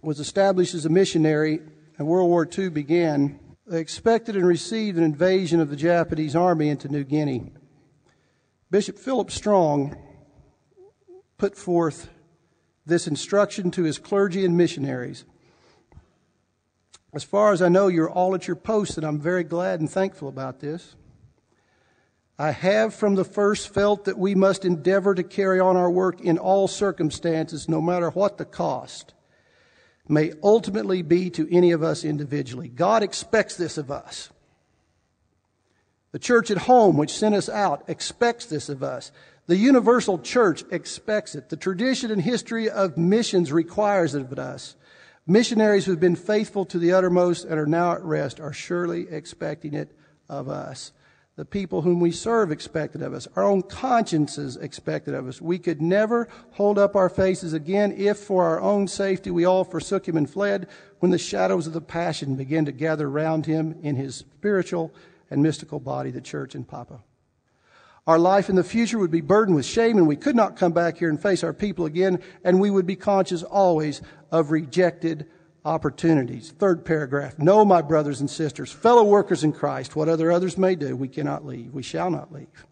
was 0.00 0.20
established 0.20 0.74
as 0.74 0.86
a 0.86 0.90
missionary 0.90 1.60
and 1.98 2.06
World 2.06 2.28
War 2.28 2.48
II 2.50 2.70
began, 2.70 3.40
they 3.66 3.80
expected 3.80 4.36
and 4.36 4.46
received 4.46 4.96
an 4.96 5.04
invasion 5.04 5.60
of 5.60 5.70
the 5.70 5.76
Japanese 5.76 6.36
army 6.36 6.68
into 6.68 6.88
New 6.88 7.04
Guinea. 7.04 7.52
Bishop 8.70 8.98
Philip 8.98 9.30
Strong 9.30 9.96
put 11.38 11.56
forth 11.56 12.10
this 12.84 13.06
instruction 13.06 13.70
to 13.70 13.84
his 13.84 13.98
clergy 13.98 14.44
and 14.44 14.56
missionaries. 14.56 15.24
As 17.14 17.24
far 17.24 17.52
as 17.52 17.62
I 17.62 17.68
know, 17.68 17.88
you're 17.88 18.10
all 18.10 18.34
at 18.34 18.46
your 18.46 18.56
posts, 18.56 18.96
and 18.96 19.06
I'm 19.06 19.20
very 19.20 19.44
glad 19.44 19.80
and 19.80 19.90
thankful 19.90 20.28
about 20.28 20.60
this. 20.60 20.94
I 22.38 22.50
have 22.50 22.94
from 22.94 23.14
the 23.14 23.24
first 23.24 23.72
felt 23.72 24.04
that 24.04 24.18
we 24.18 24.34
must 24.34 24.64
endeavor 24.64 25.14
to 25.14 25.22
carry 25.22 25.58
on 25.58 25.76
our 25.76 25.90
work 25.90 26.20
in 26.20 26.38
all 26.38 26.68
circumstances, 26.68 27.68
no 27.68 27.80
matter 27.80 28.10
what 28.10 28.38
the 28.38 28.44
cost 28.44 29.14
may 30.08 30.32
ultimately 30.42 31.02
be 31.02 31.30
to 31.30 31.52
any 31.54 31.72
of 31.72 31.82
us 31.82 32.04
individually. 32.04 32.68
God 32.68 33.02
expects 33.02 33.56
this 33.56 33.76
of 33.76 33.90
us. 33.90 34.30
The 36.12 36.18
church 36.18 36.50
at 36.50 36.58
home, 36.58 36.96
which 36.96 37.12
sent 37.12 37.34
us 37.34 37.48
out, 37.48 37.84
expects 37.88 38.46
this 38.46 38.68
of 38.68 38.82
us. 38.82 39.12
The 39.48 39.56
universal 39.56 40.18
church 40.18 40.62
expects 40.70 41.34
it. 41.34 41.48
The 41.48 41.56
tradition 41.56 42.10
and 42.10 42.20
history 42.20 42.68
of 42.68 42.98
missions 42.98 43.50
requires 43.50 44.14
it 44.14 44.20
of 44.20 44.38
us. 44.38 44.76
Missionaries 45.26 45.86
who've 45.86 45.98
been 45.98 46.16
faithful 46.16 46.66
to 46.66 46.78
the 46.78 46.92
uttermost 46.92 47.46
and 47.46 47.58
are 47.58 47.66
now 47.66 47.92
at 47.92 48.04
rest 48.04 48.40
are 48.40 48.52
surely 48.52 49.08
expecting 49.08 49.72
it 49.72 49.90
of 50.28 50.50
us. 50.50 50.92
The 51.36 51.46
people 51.46 51.80
whom 51.80 51.98
we 51.98 52.12
serve 52.12 52.52
expect 52.52 52.94
it 52.94 53.00
of 53.00 53.14
us. 53.14 53.26
Our 53.36 53.42
own 53.42 53.62
consciences 53.62 54.58
expect 54.58 55.08
it 55.08 55.14
of 55.14 55.26
us. 55.26 55.40
We 55.40 55.58
could 55.58 55.80
never 55.80 56.28
hold 56.50 56.78
up 56.78 56.94
our 56.94 57.08
faces 57.08 57.54
again 57.54 57.94
if, 57.96 58.18
for 58.18 58.44
our 58.44 58.60
own 58.60 58.86
safety, 58.86 59.30
we 59.30 59.46
all 59.46 59.64
forsook 59.64 60.06
him 60.06 60.18
and 60.18 60.28
fled 60.28 60.68
when 60.98 61.10
the 61.10 61.16
shadows 61.16 61.66
of 61.66 61.72
the 61.72 61.80
passion 61.80 62.36
began 62.36 62.66
to 62.66 62.72
gather 62.72 63.08
round 63.08 63.46
him 63.46 63.78
in 63.82 63.96
his 63.96 64.16
spiritual 64.16 64.92
and 65.30 65.42
mystical 65.42 65.80
body, 65.80 66.10
the 66.10 66.20
church 66.20 66.54
and 66.54 66.68
Papua. 66.68 67.00
Our 68.08 68.18
life 68.18 68.48
in 68.48 68.56
the 68.56 68.64
future 68.64 68.98
would 68.98 69.10
be 69.10 69.20
burdened 69.20 69.54
with 69.54 69.66
shame, 69.66 69.98
and 69.98 70.08
we 70.08 70.16
could 70.16 70.34
not 70.34 70.56
come 70.56 70.72
back 70.72 70.96
here 70.96 71.10
and 71.10 71.20
face 71.20 71.44
our 71.44 71.52
people 71.52 71.84
again, 71.84 72.20
and 72.42 72.58
we 72.58 72.70
would 72.70 72.86
be 72.86 72.96
conscious 72.96 73.42
always 73.42 74.00
of 74.32 74.50
rejected 74.50 75.26
opportunities. 75.62 76.50
Third 76.52 76.86
paragraph. 76.86 77.38
No, 77.38 77.66
my 77.66 77.82
brothers 77.82 78.20
and 78.20 78.30
sisters, 78.30 78.72
fellow 78.72 79.04
workers 79.04 79.44
in 79.44 79.52
Christ, 79.52 79.94
what 79.94 80.08
other 80.08 80.32
others 80.32 80.56
may 80.56 80.74
do, 80.74 80.96
we 80.96 81.08
cannot 81.08 81.44
leave. 81.44 81.74
We 81.74 81.82
shall 81.82 82.10
not 82.10 82.32
leave. 82.32 82.66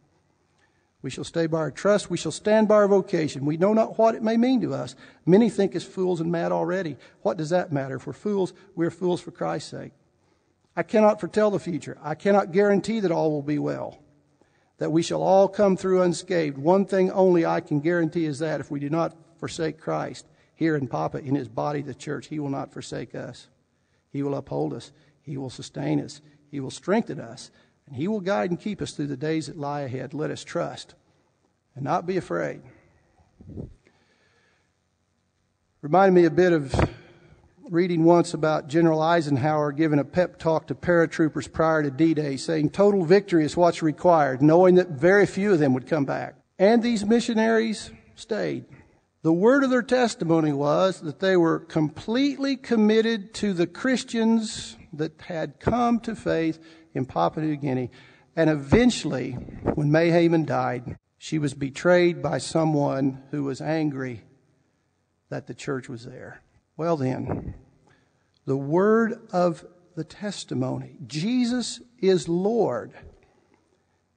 We 1.03 1.11
shall 1.11 1.23
stay 1.23 1.47
by 1.47 1.59
our 1.59 1.71
trust. 1.71 2.09
We 2.09 2.17
shall 2.17 2.33
stand 2.33 2.67
by 2.67 2.77
our 2.77 2.89
vocation. 2.89 3.45
We 3.45 3.59
know 3.59 3.75
not 3.75 3.99
what 3.99 4.15
it 4.15 4.23
may 4.23 4.39
mean 4.39 4.63
to 4.63 4.73
us. 4.73 4.97
Many 5.27 5.51
think 5.51 5.77
us 5.77 5.85
fools 5.85 6.23
and 6.23 6.33
mad 6.33 6.51
already. 6.51 6.97
What 7.21 7.37
does 7.37 7.51
that 7.51 7.71
matter? 7.71 7.97
If 7.97 8.07
we're 8.07 8.15
fools, 8.15 8.55
we're 8.75 8.91
fools 8.91 9.21
for 9.21 9.33
Christ's 9.33 9.71
sake. 9.71 9.93
I 10.75 10.83
cannot 10.83 11.21
foretell 11.21 11.51
the 11.51 11.61
future. 11.61 11.99
I 12.03 12.15
cannot 12.15 12.53
guarantee 12.53 13.01
that 13.01 13.13
all 13.13 13.31
will 13.31 13.43
be 13.43 13.59
well 13.59 13.99
that 14.79 14.93
we 14.93 15.03
shall 15.03 15.23
all 15.23 15.49
come 15.49 15.77
through 15.77 16.03
unscathed. 16.03 16.59
One 16.59 16.85
thing 16.85 17.11
only 17.11 17.47
I 17.47 17.61
can 17.61 17.81
guarantee 17.81 18.27
is 18.27 18.39
that 18.41 18.61
if 18.61 18.71
we 18.71 18.81
do 18.81 18.91
not 18.91 19.17
forsake 19.39 19.79
Christ 19.79 20.27
here 20.55 20.77
in 20.77 20.89
Papua, 20.89 21.23
in 21.23 21.35
his 21.35 21.49
body, 21.49 21.83
the 21.83 21.95
church, 21.95 22.29
he 22.29 22.39
will 22.39 22.51
not 22.51 22.73
forsake 22.73 23.15
us. 23.15 23.49
He 24.11 24.23
will 24.23 24.35
uphold 24.35 24.73
us. 24.73 24.93
He 25.23 25.37
will 25.37 25.51
sustain 25.51 26.01
us. 26.01 26.21
He 26.51 26.61
will 26.61 26.71
strengthen 26.71 27.21
us, 27.21 27.51
and 27.87 27.97
He 27.97 28.09
will 28.09 28.21
guide 28.21 28.51
and 28.51 28.61
keep 28.61 28.81
us 28.81 28.93
through 28.93 29.09
the 29.09 29.17
days 29.17 29.47
that 29.47 29.59
lie 29.59 29.83
ahead. 29.83 30.15
Let 30.15 30.31
us 30.31 30.45
trust 30.45 30.95
and 31.75 31.85
not 31.85 32.07
be 32.07 32.17
afraid. 32.17 32.63
Reminded 35.83 36.15
me 36.15 36.25
a 36.25 36.31
bit 36.31 36.53
of 36.53 36.75
reading 37.71 38.05
once 38.05 38.33
about 38.33 38.69
General 38.69 39.03
Eisenhower 39.03 39.73
giving 39.73 39.99
a 39.99 40.05
pep 40.05 40.39
talk 40.39 40.69
to 40.69 40.75
paratroopers 40.75 41.53
prior 41.53 41.83
to 41.83 41.91
D 41.91 42.15
Day, 42.15 42.37
saying, 42.37 42.71
Total 42.71 43.05
victory 43.05 43.45
is 43.45 43.57
what's 43.57 43.83
required, 43.83 44.41
knowing 44.41 44.77
that 44.77 44.91
very 44.91 45.27
few 45.27 45.53
of 45.53 45.59
them 45.59 45.75
would 45.75 45.87
come 45.87 46.05
back. 46.05 46.37
And 46.59 46.83
these 46.83 47.05
missionaries 47.05 47.91
stayed. 48.15 48.67
The 49.23 49.33
word 49.33 49.65
of 49.65 49.71
their 49.71 49.83
testimony 49.83 50.53
was 50.53 51.01
that 51.01 51.19
they 51.19 51.37
were 51.37 51.59
completely 51.59 52.57
committed 52.57 53.35
to 53.35 53.53
the 53.53 53.67
Christians 53.67 54.77
that 54.93 55.21
had 55.23 55.59
come 55.59 55.99
to 56.01 56.15
faith 56.15 56.61
in 56.95 57.05
Papua 57.05 57.45
New 57.45 57.57
Guinea. 57.57 57.91
And 58.37 58.49
eventually, 58.49 59.33
when 59.75 59.91
May 59.91 60.29
died, 60.29 60.97
she 61.19 61.39
was 61.39 61.55
betrayed 61.55 62.23
by 62.23 62.39
someone 62.39 63.23
who 63.33 63.43
was 63.43 63.61
angry 63.61 64.23
that 65.29 65.49
the 65.49 65.55
church 65.55 65.89
was 65.89 66.05
there. 66.05 66.43
Well, 66.77 66.97
then, 66.99 67.55
the 68.45 68.57
word 68.57 69.19
of 69.33 69.65
the 69.95 70.05
testimony 70.05 70.99
Jesus 71.07 71.81
is 71.99 72.29
Lord. 72.29 72.93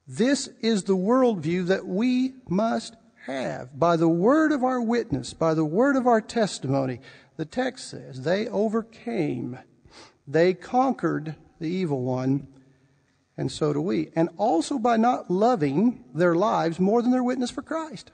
This 0.05 0.49
is 0.61 0.83
the 0.83 0.97
worldview 0.97 1.67
that 1.67 1.85
we 1.85 2.33
must 2.49 2.95
have. 3.27 3.79
By 3.79 3.95
the 3.95 4.09
word 4.09 4.51
of 4.51 4.63
our 4.63 4.81
witness, 4.81 5.33
by 5.33 5.53
the 5.53 5.63
word 5.63 5.95
of 5.95 6.07
our 6.07 6.19
testimony, 6.19 6.99
the 7.37 7.45
text 7.45 7.89
says 7.89 8.23
they 8.23 8.47
overcame, 8.47 9.59
they 10.27 10.53
conquered 10.53 11.35
the 11.59 11.69
evil 11.69 12.01
one, 12.01 12.47
and 13.37 13.49
so 13.49 13.71
do 13.71 13.81
we. 13.81 14.09
And 14.15 14.29
also 14.35 14.77
by 14.77 14.97
not 14.97 15.31
loving 15.31 16.03
their 16.13 16.35
lives 16.35 16.79
more 16.79 17.01
than 17.01 17.11
their 17.11 17.23
witness 17.23 17.51
for 17.51 17.61
Christ. 17.61 18.11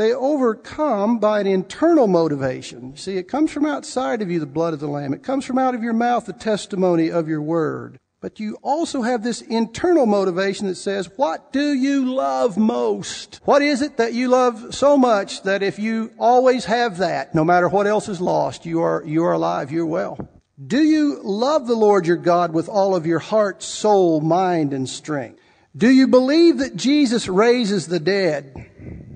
They 0.00 0.14
overcome 0.14 1.18
by 1.18 1.40
an 1.40 1.46
internal 1.46 2.06
motivation. 2.06 2.96
See, 2.96 3.18
it 3.18 3.28
comes 3.28 3.52
from 3.52 3.66
outside 3.66 4.22
of 4.22 4.30
you, 4.30 4.40
the 4.40 4.46
blood 4.46 4.72
of 4.72 4.80
the 4.80 4.86
Lamb. 4.86 5.12
It 5.12 5.22
comes 5.22 5.44
from 5.44 5.58
out 5.58 5.74
of 5.74 5.82
your 5.82 5.92
mouth, 5.92 6.24
the 6.24 6.32
testimony 6.32 7.10
of 7.10 7.28
your 7.28 7.42
word. 7.42 7.98
But 8.22 8.40
you 8.40 8.56
also 8.62 9.02
have 9.02 9.22
this 9.22 9.42
internal 9.42 10.06
motivation 10.06 10.68
that 10.68 10.76
says, 10.76 11.10
what 11.16 11.52
do 11.52 11.74
you 11.74 12.14
love 12.14 12.56
most? 12.56 13.42
What 13.44 13.60
is 13.60 13.82
it 13.82 13.98
that 13.98 14.14
you 14.14 14.28
love 14.28 14.74
so 14.74 14.96
much 14.96 15.42
that 15.42 15.62
if 15.62 15.78
you 15.78 16.12
always 16.18 16.64
have 16.64 16.96
that, 16.96 17.34
no 17.34 17.44
matter 17.44 17.68
what 17.68 17.86
else 17.86 18.08
is 18.08 18.22
lost, 18.22 18.64
you 18.64 18.80
are, 18.80 19.04
you 19.04 19.22
are 19.24 19.32
alive, 19.32 19.70
you're 19.70 19.84
well? 19.84 20.30
Do 20.66 20.82
you 20.82 21.20
love 21.22 21.66
the 21.66 21.76
Lord 21.76 22.06
your 22.06 22.16
God 22.16 22.54
with 22.54 22.70
all 22.70 22.96
of 22.96 23.04
your 23.04 23.18
heart, 23.18 23.62
soul, 23.62 24.22
mind, 24.22 24.72
and 24.72 24.88
strength? 24.88 25.42
Do 25.76 25.90
you 25.90 26.08
believe 26.08 26.56
that 26.56 26.74
Jesus 26.74 27.28
raises 27.28 27.86
the 27.86 28.00
dead? 28.00 29.09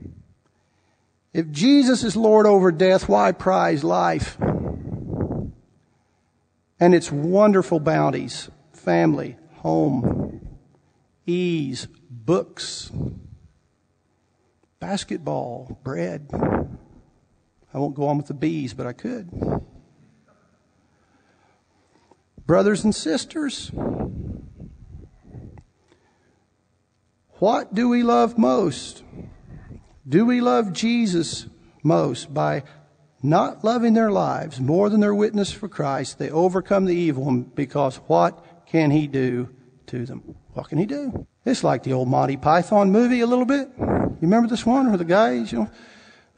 If 1.34 1.50
Jesus 1.50 2.04
is 2.04 2.14
Lord 2.14 2.46
over 2.46 2.70
death, 2.70 3.08
why 3.08 3.32
prize 3.32 3.82
life? 3.82 4.38
And 6.78 6.94
its 6.94 7.10
wonderful 7.10 7.80
bounties 7.80 8.50
family, 8.72 9.36
home, 9.56 10.58
ease, 11.26 11.88
books, 12.08 12.92
basketball, 14.78 15.80
bread. 15.82 16.30
I 17.72 17.78
won't 17.78 17.96
go 17.96 18.06
on 18.06 18.16
with 18.16 18.28
the 18.28 18.34
bees, 18.34 18.72
but 18.72 18.86
I 18.86 18.92
could. 18.92 19.28
Brothers 22.46 22.84
and 22.84 22.94
sisters, 22.94 23.72
what 27.38 27.74
do 27.74 27.88
we 27.88 28.04
love 28.04 28.38
most? 28.38 29.02
Do 30.06 30.26
we 30.26 30.42
love 30.42 30.74
Jesus 30.74 31.46
most 31.82 32.34
by 32.34 32.64
not 33.22 33.64
loving 33.64 33.94
their 33.94 34.10
lives 34.10 34.60
more 34.60 34.90
than 34.90 35.00
their 35.00 35.14
witness 35.14 35.50
for 35.50 35.66
Christ? 35.66 36.18
They 36.18 36.28
overcome 36.28 36.84
the 36.84 36.94
evil 36.94 37.24
one 37.24 37.42
because 37.42 37.96
what 38.06 38.66
can 38.66 38.90
he 38.90 39.06
do 39.06 39.48
to 39.86 40.04
them? 40.04 40.36
What 40.52 40.68
can 40.68 40.76
he 40.76 40.84
do? 40.84 41.26
It's 41.46 41.64
like 41.64 41.84
the 41.84 41.94
old 41.94 42.08
Monty 42.08 42.36
Python 42.36 42.92
movie 42.92 43.20
a 43.20 43.26
little 43.26 43.46
bit. 43.46 43.70
You 43.78 44.18
remember 44.20 44.46
this 44.46 44.66
one 44.66 44.88
where 44.88 44.98
the 44.98 45.06
guy, 45.06 45.32
you 45.32 45.58
know, 45.58 45.70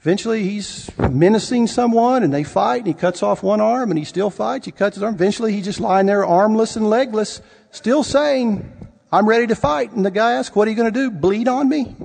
eventually 0.00 0.44
he's 0.44 0.88
menacing 0.98 1.66
someone 1.66 2.22
and 2.22 2.32
they 2.32 2.44
fight 2.44 2.78
and 2.78 2.86
he 2.86 2.94
cuts 2.94 3.20
off 3.20 3.42
one 3.42 3.60
arm 3.60 3.90
and 3.90 3.98
he 3.98 4.04
still 4.04 4.30
fights. 4.30 4.66
He 4.66 4.72
cuts 4.72 4.94
his 4.94 5.02
arm. 5.02 5.14
Eventually 5.14 5.52
he's 5.52 5.64
just 5.64 5.80
lying 5.80 6.06
there 6.06 6.24
armless 6.24 6.76
and 6.76 6.88
legless, 6.88 7.42
still 7.72 8.04
saying, 8.04 8.72
I'm 9.10 9.28
ready 9.28 9.48
to 9.48 9.56
fight. 9.56 9.90
And 9.90 10.06
the 10.06 10.12
guy 10.12 10.34
asks, 10.34 10.54
what 10.54 10.68
are 10.68 10.70
you 10.70 10.76
going 10.76 10.92
to 10.92 11.00
do? 11.00 11.10
Bleed 11.10 11.48
on 11.48 11.68
me? 11.68 11.96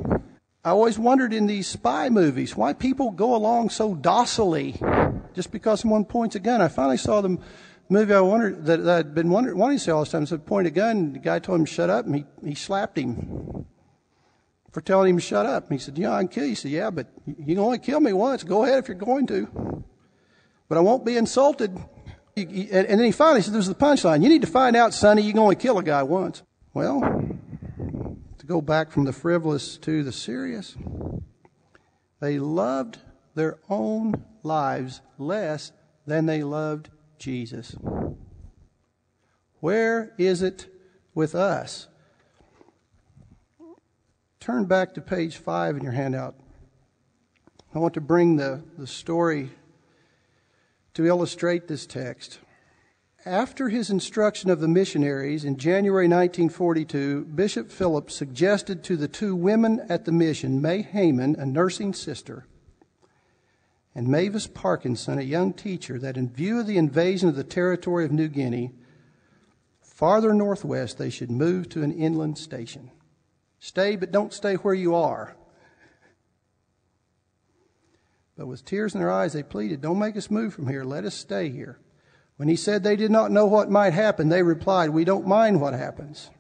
I 0.63 0.69
always 0.69 1.00
wondered 1.00 1.34
in 1.34 1.47
these 1.47 1.67
spy 1.67 2.10
movies 2.10 2.56
why 2.56 2.74
people 2.74 3.10
go 3.10 3.36
along 3.36 3.71
so 3.71 3.95
docilely 3.95 4.80
just 5.34 5.52
because 5.52 5.82
someone 5.82 6.06
points 6.06 6.36
a 6.36 6.39
gun. 6.39 6.62
I 6.62 6.67
finally 6.67 6.97
saw 6.97 7.21
the 7.21 7.39
movie 7.89 8.13
I 8.13 8.21
wondered 8.21 8.65
that, 8.65 8.84
that 8.84 8.97
I'd 8.97 9.15
been 9.15 9.32
wondering, 9.32 9.58
wanting 9.58 9.80
to 9.80 9.84
see 9.84 9.91
all 9.91 10.02
this 10.02 10.12
time. 10.12 10.28
So 10.28 10.38
point 10.38 10.67
a 10.67 10.71
gun. 10.71 11.13
The 11.13 11.19
guy 11.19 11.39
told 11.39 11.60
him 11.60 11.65
to 11.65 11.71
shut 11.71 11.89
up, 11.89 12.06
and 12.06 12.15
he, 12.15 12.26
he 12.43 12.54
slapped 12.54 12.97
him 12.97 13.65
for 14.71 14.82
telling 14.82 15.10
him 15.10 15.17
to 15.17 15.21
shut 15.21 15.47
up. 15.47 15.63
And 15.63 15.80
he 15.80 15.84
said, 15.84 15.97
"Yeah, 15.97 16.13
I 16.13 16.19
can 16.19 16.28
kill 16.28 16.43
you." 16.43 16.50
He 16.50 16.56
said, 16.56 16.71
"Yeah, 16.71 16.91
but 16.91 17.08
you 17.26 17.56
can 17.56 17.60
only 17.60 17.80
kill 17.80 18.00
me 18.00 18.13
once. 18.13 18.43
Go 18.43 18.63
ahead 18.63 18.78
if 18.78 18.88
you're 18.88 18.95
going 18.95 19.26
to, 19.28 19.84
but 20.69 20.78
I 20.78 20.82
won't 20.82 21.06
be 21.06 21.17
insulted." 21.17 21.78
and 22.38 22.47
then 22.88 23.04
he 23.04 23.12
finally 23.12 23.41
said, 23.41 23.54
"There's 23.54 23.67
the 23.67 23.76
punchline. 23.76 24.24
You 24.24 24.30
need 24.30 24.41
to 24.41 24.47
find 24.47 24.76
out, 24.76 24.93
Sonny. 24.93 25.24
You 25.24 25.32
can 25.32 25.39
only 25.39 25.56
kill 25.56 25.80
a 25.80 25.84
guy 25.84 26.04
once." 26.04 26.43
Well, 26.74 27.02
go 28.51 28.61
back 28.61 28.91
from 28.91 29.05
the 29.05 29.13
frivolous 29.13 29.77
to 29.77 30.03
the 30.03 30.11
serious, 30.11 30.75
they 32.19 32.37
loved 32.37 32.97
their 33.33 33.57
own 33.69 34.25
lives 34.43 34.99
less 35.17 35.71
than 36.05 36.25
they 36.25 36.43
loved 36.43 36.89
Jesus. 37.17 37.73
Where 39.61 40.13
is 40.17 40.41
it 40.41 40.67
with 41.15 41.33
us? 41.33 41.87
Turn 44.41 44.65
back 44.65 44.95
to 44.95 45.01
page 45.01 45.37
five 45.37 45.77
in 45.77 45.83
your 45.83 45.93
handout. 45.93 46.35
I 47.73 47.79
want 47.79 47.93
to 47.93 48.01
bring 48.01 48.35
the, 48.35 48.61
the 48.77 48.87
story 48.87 49.51
to 50.95 51.05
illustrate 51.05 51.69
this 51.69 51.85
text. 51.85 52.40
After 53.25 53.69
his 53.69 53.91
instruction 53.91 54.49
of 54.49 54.62
the 54.62 54.67
missionaries 54.67 55.45
in 55.45 55.57
January 55.57 56.07
1942, 56.07 57.25
Bishop 57.25 57.69
Phillips 57.69 58.15
suggested 58.15 58.84
to 58.84 58.97
the 58.97 59.07
two 59.07 59.36
women 59.36 59.86
at 59.89 60.05
the 60.05 60.12
mission, 60.12 60.60
May 60.60 60.81
Hayman, 60.81 61.36
a 61.36 61.45
nursing 61.45 61.93
sister, 61.93 62.47
and 63.93 64.07
Mavis 64.07 64.47
Parkinson, 64.47 65.19
a 65.19 65.23
young 65.23 65.53
teacher, 65.53 65.99
that 65.99 66.17
in 66.17 66.29
view 66.29 66.60
of 66.60 66.65
the 66.65 66.79
invasion 66.79 67.29
of 67.29 67.36
the 67.36 67.43
territory 67.43 68.05
of 68.05 68.12
New 68.12 68.27
Guinea, 68.27 68.71
farther 69.81 70.34
northwest 70.34 70.97
they 70.97 71.12
should 71.12 71.29
move 71.29 71.69
to 71.69 71.84
an 71.84 71.91
inland 71.91 72.39
station. 72.39 72.89
Stay, 73.60 73.95
but 73.97 74.12
don't 74.12 74.34
stay 74.34 74.55
where 74.55 74.73
you 74.73 74.95
are. 74.95 75.36
But 78.36 78.47
with 78.47 78.65
tears 78.65 78.95
in 78.95 78.99
their 78.99 79.12
eyes, 79.12 79.34
they 79.34 79.43
pleaded, 79.43 79.81
Don't 79.81 79.99
make 79.99 80.17
us 80.17 80.31
move 80.31 80.55
from 80.55 80.67
here. 80.67 80.84
Let 80.84 81.05
us 81.05 81.13
stay 81.13 81.49
here. 81.49 81.77
When 82.41 82.49
he 82.49 82.56
said 82.56 82.82
they 82.82 82.95
did 82.95 83.12
not 83.12 83.30
know 83.30 83.45
what 83.45 83.69
might 83.69 83.93
happen, 83.93 84.30
they 84.30 84.41
replied, 84.41 84.89
We 84.89 85.04
don't 85.04 85.27
mind 85.27 85.62
what 85.62 85.75
happens. 85.75 86.32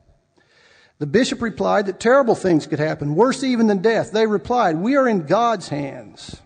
The 0.97 1.05
bishop 1.05 1.43
replied 1.43 1.85
that 1.85 1.99
terrible 1.99 2.33
things 2.33 2.65
could 2.65 2.79
happen, 2.79 3.13
worse 3.13 3.43
even 3.43 3.67
than 3.67 3.83
death. 3.83 4.11
They 4.11 4.25
replied, 4.25 4.77
We 4.77 4.95
are 4.95 5.07
in 5.07 5.27
God's 5.27 5.67
hands. 5.67 6.41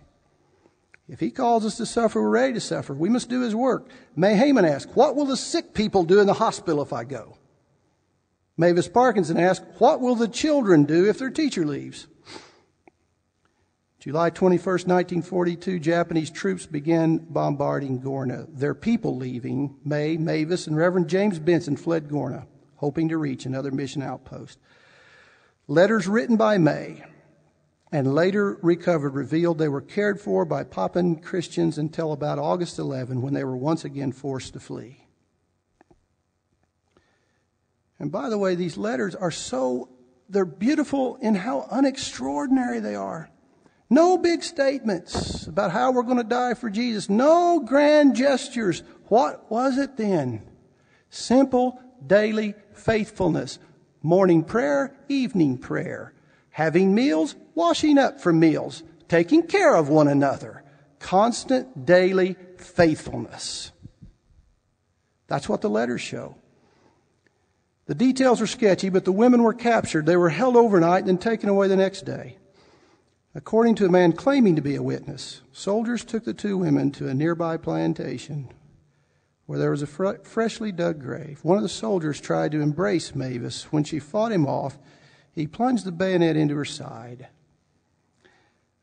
If 1.08 1.20
he 1.20 1.30
calls 1.30 1.64
us 1.64 1.78
to 1.78 1.86
suffer, 1.86 2.20
we're 2.20 2.28
ready 2.28 2.52
to 2.52 2.60
suffer. 2.60 2.92
We 2.92 3.08
must 3.08 3.30
do 3.30 3.40
his 3.40 3.54
work. 3.54 3.88
May 4.14 4.36
Hayman 4.36 4.66
asked, 4.66 4.90
What 4.94 5.16
will 5.16 5.24
the 5.24 5.38
sick 5.38 5.72
people 5.72 6.04
do 6.04 6.20
in 6.20 6.26
the 6.26 6.34
hospital 6.34 6.82
if 6.82 6.92
I 6.92 7.04
go? 7.04 7.38
Mavis 8.58 8.88
Parkinson 8.88 9.38
asked, 9.38 9.64
What 9.78 10.02
will 10.02 10.16
the 10.16 10.28
children 10.28 10.84
do 10.84 11.08
if 11.08 11.18
their 11.18 11.30
teacher 11.30 11.64
leaves? 11.64 12.08
July 14.06 14.30
21st, 14.30 14.86
1942, 14.86 15.80
Japanese 15.80 16.30
troops 16.30 16.64
began 16.64 17.18
bombarding 17.18 18.00
Gona. 18.00 18.46
Their 18.56 18.72
people 18.72 19.16
leaving, 19.16 19.74
May, 19.84 20.16
Mavis, 20.16 20.68
and 20.68 20.76
Reverend 20.76 21.08
James 21.08 21.40
Benson 21.40 21.76
fled 21.76 22.06
Gona, 22.06 22.46
hoping 22.76 23.08
to 23.08 23.18
reach 23.18 23.46
another 23.46 23.72
mission 23.72 24.04
outpost. 24.04 24.60
Letters 25.66 26.06
written 26.06 26.36
by 26.36 26.56
May 26.56 27.02
and 27.90 28.14
later 28.14 28.60
recovered 28.62 29.14
revealed 29.16 29.58
they 29.58 29.66
were 29.66 29.80
cared 29.80 30.20
for 30.20 30.44
by 30.44 30.62
Papuan 30.62 31.16
Christians 31.20 31.76
until 31.76 32.12
about 32.12 32.38
August 32.38 32.78
11 32.78 33.22
when 33.22 33.34
they 33.34 33.42
were 33.42 33.56
once 33.56 33.84
again 33.84 34.12
forced 34.12 34.52
to 34.52 34.60
flee. 34.60 35.04
And 37.98 38.12
by 38.12 38.28
the 38.28 38.38
way, 38.38 38.54
these 38.54 38.76
letters 38.76 39.16
are 39.16 39.32
so, 39.32 39.88
they're 40.28 40.44
beautiful 40.44 41.16
in 41.16 41.34
how 41.34 41.66
unextraordinary 41.72 42.80
they 42.80 42.94
are. 42.94 43.30
No 43.88 44.18
big 44.18 44.42
statements 44.42 45.46
about 45.46 45.70
how 45.70 45.92
we're 45.92 46.02
going 46.02 46.16
to 46.16 46.24
die 46.24 46.54
for 46.54 46.68
Jesus. 46.70 47.08
No 47.08 47.60
grand 47.60 48.16
gestures. 48.16 48.82
What 49.08 49.48
was 49.50 49.78
it 49.78 49.96
then? 49.96 50.42
Simple, 51.08 51.80
daily 52.04 52.54
faithfulness. 52.72 53.58
Morning 54.02 54.42
prayer, 54.42 54.94
evening 55.08 55.58
prayer. 55.58 56.12
Having 56.50 56.94
meals, 56.94 57.36
washing 57.54 57.96
up 57.96 58.20
for 58.20 58.32
meals. 58.32 58.82
Taking 59.08 59.46
care 59.46 59.76
of 59.76 59.88
one 59.88 60.08
another. 60.08 60.64
Constant 60.98 61.86
daily 61.86 62.36
faithfulness. 62.58 63.70
That's 65.28 65.48
what 65.48 65.60
the 65.60 65.70
letters 65.70 66.00
show. 66.00 66.36
The 67.86 67.94
details 67.94 68.40
are 68.40 68.48
sketchy, 68.48 68.88
but 68.88 69.04
the 69.04 69.12
women 69.12 69.44
were 69.44 69.54
captured. 69.54 70.06
They 70.06 70.16
were 70.16 70.28
held 70.28 70.56
overnight 70.56 71.00
and 71.00 71.08
then 71.08 71.18
taken 71.18 71.48
away 71.48 71.68
the 71.68 71.76
next 71.76 72.04
day. 72.04 72.36
According 73.36 73.74
to 73.74 73.84
a 73.84 73.90
man 73.90 74.14
claiming 74.14 74.56
to 74.56 74.62
be 74.62 74.76
a 74.76 74.82
witness, 74.82 75.42
soldiers 75.52 76.06
took 76.06 76.24
the 76.24 76.32
two 76.32 76.56
women 76.56 76.90
to 76.92 77.06
a 77.06 77.12
nearby 77.12 77.58
plantation 77.58 78.48
where 79.44 79.58
there 79.58 79.70
was 79.70 79.82
a 79.82 79.86
fr- 79.86 80.22
freshly 80.22 80.72
dug 80.72 81.02
grave. 81.02 81.40
One 81.42 81.58
of 81.58 81.62
the 81.62 81.68
soldiers 81.68 82.18
tried 82.18 82.52
to 82.52 82.62
embrace 82.62 83.14
Mavis. 83.14 83.64
When 83.64 83.84
she 83.84 83.98
fought 83.98 84.32
him 84.32 84.46
off, 84.46 84.78
he 85.32 85.46
plunged 85.46 85.84
the 85.84 85.92
bayonet 85.92 86.34
into 86.34 86.56
her 86.56 86.64
side. 86.64 87.28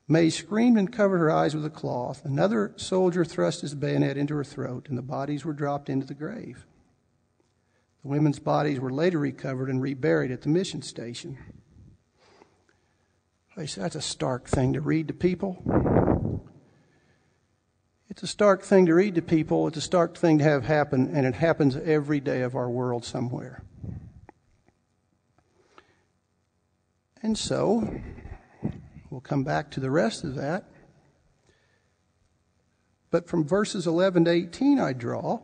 May 0.08 0.30
screamed 0.30 0.78
and 0.78 0.94
covered 0.94 1.18
her 1.18 1.32
eyes 1.32 1.56
with 1.56 1.66
a 1.66 1.72
cloth. 1.72 2.24
Another 2.24 2.74
soldier 2.76 3.26
thrust 3.26 3.62
his 3.62 3.74
bayonet 3.74 4.18
into 4.18 4.36
her 4.36 4.44
throat, 4.44 4.86
and 4.88 4.96
the 4.96 5.02
bodies 5.02 5.44
were 5.44 5.54
dropped 5.54 5.90
into 5.90 6.06
the 6.06 6.14
grave. 6.14 6.68
The 8.04 8.10
women's 8.10 8.40
bodies 8.40 8.80
were 8.80 8.94
later 8.94 9.18
recovered 9.18 9.70
and 9.70 9.82
reburied 9.82 10.30
at 10.30 10.44
the 10.44 10.50
mission 10.50 10.84
station. 10.84 11.40
I 13.56 13.66
say 13.66 13.82
that's 13.82 13.96
a 13.96 14.02
stark 14.02 14.48
thing 14.48 14.74
to 14.74 14.82
read 14.82 15.10
to 15.10 15.14
people. 15.14 16.44
It's 18.10 18.24
a 18.24 18.28
stark 18.28 18.64
thing 18.64 18.88
to 18.88 18.96
read 18.96 19.14
to 19.16 19.22
people. 19.22 19.68
It's 19.68 19.78
a 19.78 19.82
stark 19.82 20.18
thing 20.18 20.40
to 20.40 20.44
have 20.44 20.66
happen, 20.66 21.16
and 21.16 21.28
it 21.28 21.36
happens 21.36 21.76
every 21.76 22.20
day 22.20 22.42
of 22.42 22.56
our 22.56 22.70
world 22.70 23.06
somewhere. 23.06 23.64
And 27.22 27.38
so, 27.38 28.02
we'll 29.12 29.22
come 29.22 29.44
back 29.44 29.70
to 29.72 29.80
the 29.80 29.92
rest 29.92 30.24
of 30.24 30.34
that. 30.36 30.66
But 33.12 33.28
from 33.28 33.46
verses 33.46 33.86
11 33.86 34.26
to 34.26 34.32
18, 34.32 34.80
I 34.80 34.94
draw 34.94 35.42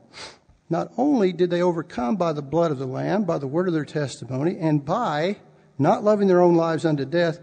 not 0.68 0.92
only 0.98 1.32
did 1.32 1.52
they 1.52 1.62
overcome 1.62 2.16
by 2.16 2.34
the 2.34 2.42
blood 2.42 2.72
of 2.72 2.80
the 2.80 2.88
Lamb, 2.88 3.24
by 3.24 3.38
the 3.38 3.48
word 3.48 3.68
of 3.68 3.74
their 3.76 3.86
testimony, 3.86 4.58
and 4.60 4.84
by 4.84 5.38
not 5.78 6.04
loving 6.04 6.28
their 6.28 6.42
own 6.42 6.56
lives 6.56 6.86
unto 6.86 7.06
death, 7.06 7.40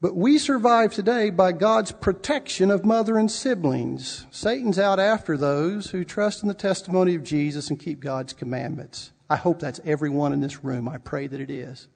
but 0.00 0.14
we 0.14 0.38
survive 0.38 0.92
today 0.92 1.30
by 1.30 1.50
God's 1.50 1.90
protection 1.90 2.70
of 2.70 2.84
mother 2.84 3.18
and 3.18 3.30
siblings. 3.30 4.26
Satan's 4.30 4.78
out 4.78 5.00
after 5.00 5.36
those 5.36 5.90
who 5.90 6.04
trust 6.04 6.42
in 6.42 6.48
the 6.48 6.54
testimony 6.54 7.16
of 7.16 7.24
Jesus 7.24 7.68
and 7.68 7.80
keep 7.80 7.98
God's 7.98 8.32
commandments. 8.32 9.12
I 9.28 9.36
hope 9.36 9.58
that's 9.58 9.80
everyone 9.84 10.32
in 10.32 10.40
this 10.40 10.62
room. 10.62 10.88
I 10.88 10.98
pray 10.98 11.26
that 11.26 11.40
it 11.40 11.50
is. 11.50 11.88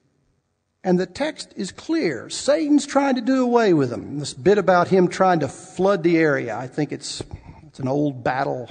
And 0.83 0.99
the 0.99 1.05
text 1.05 1.53
is 1.55 1.71
clear. 1.71 2.29
Satan's 2.29 2.85
trying 2.85 3.15
to 3.15 3.21
do 3.21 3.41
away 3.41 3.73
with 3.73 3.89
them. 3.89 4.19
This 4.19 4.33
bit 4.33 4.57
about 4.57 4.89
him 4.89 5.07
trying 5.07 5.39
to 5.39 5.47
flood 5.47 6.03
the 6.03 6.17
area, 6.17 6.57
I 6.57 6.67
think 6.67 6.91
it's, 6.91 7.23
it's 7.65 7.79
an 7.79 7.87
old 7.87 8.21
battle 8.21 8.69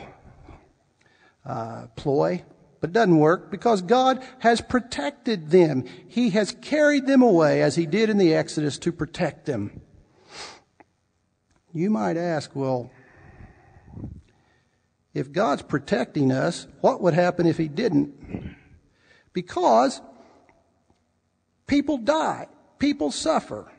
uh, 1.47 1.87
ploy, 1.97 2.45
but 2.83 2.93
doesn't 2.93 3.17
work 3.17 3.49
because 3.49 3.81
God 3.81 4.23
has 4.41 4.61
protected 4.61 5.51
them. 5.51 5.85
He 6.09 6.31
has 6.31 6.57
carried 6.61 7.07
them 7.07 7.23
away 7.23 7.63
as 7.63 7.77
He 7.77 7.87
did 7.87 8.11
in 8.11 8.19
the 8.19 8.35
Exodus 8.35 8.77
to 8.79 8.91
protect 8.91 9.47
them. 9.47 9.81
You 11.73 11.91
might 11.91 12.17
ask, 12.17 12.51
well, 12.57 12.91
if 15.15 15.31
God's 15.31 15.63
protecting 15.63 16.33
us, 16.33 16.67
what 16.81 17.01
would 17.01 17.15
happen 17.15 17.47
if 17.47 17.57
He 17.57 17.69
didn't? 17.69 18.57
Because 19.33 20.01
people 21.69 21.99
die, 21.99 22.49
people 22.81 23.13
suffer. 23.13 23.71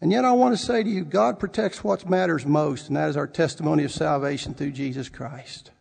And 0.00 0.12
yet 0.12 0.24
I 0.24 0.32
want 0.32 0.56
to 0.56 0.64
say 0.64 0.84
to 0.84 0.88
you, 0.88 1.04
God 1.04 1.40
protects 1.40 1.82
what 1.82 2.08
matters 2.08 2.46
most, 2.46 2.86
and 2.86 2.96
that 2.96 3.10
is 3.10 3.16
our 3.16 3.26
testimony 3.26 3.82
of 3.82 3.90
salvation 3.90 4.54
through 4.54 4.70
Jesus 4.70 5.08
Christ. 5.08 5.72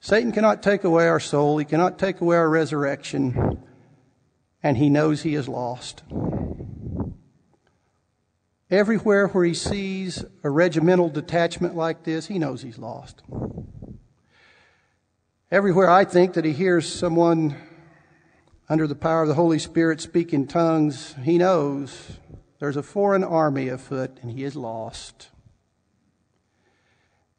Satan 0.00 0.32
cannot 0.32 0.62
take 0.62 0.82
away 0.82 1.06
our 1.08 1.20
soul. 1.20 1.58
He 1.58 1.64
cannot 1.64 1.98
take 1.98 2.20
away 2.20 2.36
our 2.36 2.48
resurrection. 2.48 3.62
And 4.62 4.76
he 4.76 4.90
knows 4.90 5.22
he 5.22 5.34
is 5.34 5.48
lost. 5.48 6.02
Everywhere 8.70 9.28
where 9.28 9.44
he 9.44 9.54
sees 9.54 10.24
a 10.42 10.50
regimental 10.50 11.08
detachment 11.08 11.76
like 11.76 12.04
this, 12.04 12.28
he 12.28 12.38
knows 12.38 12.62
he's 12.62 12.78
lost. 12.78 13.22
Everywhere 15.50 15.90
I 15.90 16.04
think 16.04 16.34
that 16.34 16.44
he 16.44 16.52
hears 16.52 16.88
someone 16.88 17.56
under 18.68 18.86
the 18.86 18.94
power 18.94 19.22
of 19.22 19.28
the 19.28 19.34
Holy 19.34 19.58
Spirit 19.58 20.00
speak 20.00 20.32
in 20.32 20.46
tongues, 20.46 21.16
he 21.24 21.38
knows 21.38 22.12
there's 22.60 22.76
a 22.76 22.84
foreign 22.84 23.24
army 23.24 23.68
afoot 23.68 24.18
and 24.22 24.30
he 24.30 24.44
is 24.44 24.54
lost. 24.54 25.30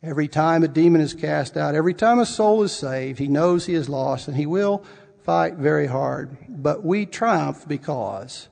Every 0.03 0.27
time 0.27 0.63
a 0.63 0.67
demon 0.67 0.99
is 0.99 1.13
cast 1.13 1.55
out, 1.55 1.75
every 1.75 1.93
time 1.93 2.17
a 2.17 2.25
soul 2.25 2.63
is 2.63 2.71
saved, 2.71 3.19
he 3.19 3.27
knows 3.27 3.65
he 3.65 3.75
is 3.75 3.87
lost 3.87 4.27
and 4.27 4.35
he 4.35 4.47
will 4.47 4.83
fight 5.23 5.55
very 5.55 5.85
hard. 5.85 6.35
But 6.49 6.83
we 6.83 7.05
triumph 7.05 7.67
because 7.67 8.49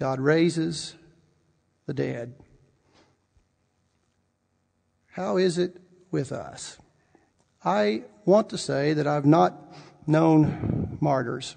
God 0.00 0.18
raises 0.18 0.96
the 1.86 1.94
dead. 1.94 2.34
How 5.12 5.36
is 5.36 5.58
it 5.58 5.76
with 6.10 6.32
us? 6.32 6.78
I 7.64 8.02
want 8.24 8.48
to 8.50 8.58
say 8.58 8.94
that 8.94 9.06
I've 9.06 9.26
not 9.26 9.72
known 10.08 10.98
martyrs, 11.00 11.54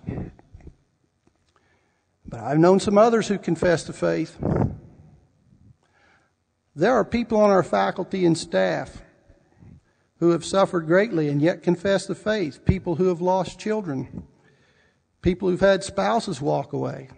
but 2.27 2.39
I've 2.39 2.59
known 2.59 2.79
some 2.79 2.99
others 2.99 3.27
who 3.27 3.39
confess 3.39 3.83
the 3.83 3.93
faith. 3.93 4.37
There 6.75 6.93
are 6.93 7.05
people 7.05 7.39
on 7.39 7.51
our 7.51 7.63
faculty 7.63 8.25
and 8.25 8.37
staff 8.37 9.01
who 10.19 10.31
have 10.31 10.43
suffered 10.43 10.87
greatly 10.87 11.29
and 11.29 11.41
yet 11.41 11.63
confess 11.63 12.05
the 12.05 12.15
faith, 12.15 12.65
people 12.65 12.95
who 12.95 13.07
have 13.07 13.21
lost 13.21 13.59
children, 13.59 14.23
people 15.21 15.49
who've 15.49 15.59
had 15.59 15.83
spouses 15.83 16.41
walk 16.41 16.73
away, 16.73 17.09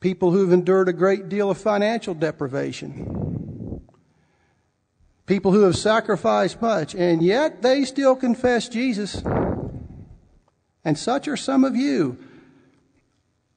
people 0.00 0.30
who've 0.30 0.52
endured 0.52 0.90
a 0.90 0.92
great 0.92 1.30
deal 1.30 1.50
of 1.50 1.56
financial 1.56 2.12
deprivation, 2.12 3.80
people 5.24 5.52
who 5.52 5.62
have 5.62 5.76
sacrificed 5.76 6.60
much, 6.60 6.94
and 6.94 7.22
yet 7.22 7.62
they 7.62 7.84
still 7.84 8.14
confess 8.14 8.68
Jesus. 8.68 9.22
And 10.84 10.98
such 10.98 11.26
are 11.28 11.36
some 11.36 11.64
of 11.64 11.74
you. 11.74 12.18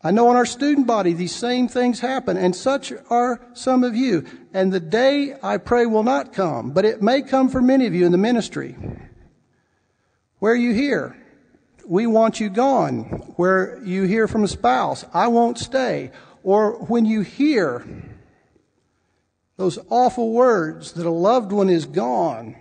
I 0.02 0.12
know 0.12 0.30
in 0.30 0.38
our 0.38 0.46
student 0.46 0.88
body 0.88 1.12
these 1.12 1.36
same 1.36 1.68
things 1.68 2.00
happen, 2.00 2.38
and 2.38 2.56
such 2.56 2.94
are 3.10 3.42
some 3.54 3.84
of 3.84 3.96
you. 3.96 4.24
And 4.54 4.72
the 4.72 4.80
day 4.80 5.36
I 5.44 5.58
pray 5.58 5.86
will 5.86 6.04
not 6.04 6.32
come, 6.32 6.72
but 6.72 6.86
it 6.86 7.02
may 7.02 7.22
come 7.22 7.50
for 7.50 7.62
many 7.62 7.86
of 7.86 7.94
you 7.94 8.06
in 8.06 8.14
the 8.14 8.18
ministry. 8.18 8.78
Where 10.40 10.56
you 10.56 10.74
hear, 10.74 11.18
we 11.86 12.08
want 12.08 12.40
you 12.40 12.50
gone. 12.50 13.04
Where 13.36 13.82
you 13.84 14.04
hear 14.04 14.30
from 14.30 14.46
a 14.46 14.48
spouse, 14.48 15.04
I 15.14 15.28
won't 15.28 15.58
stay. 15.58 16.12
Or 16.44 16.86
when 16.86 17.04
you 17.04 17.20
hear 17.20 17.86
those 19.58 19.80
awful 19.90 20.32
words 20.32 20.94
that 20.94 21.06
a 21.06 21.12
loved 21.12 21.52
one 21.52 21.70
is 21.70 21.86
gone, 21.86 22.56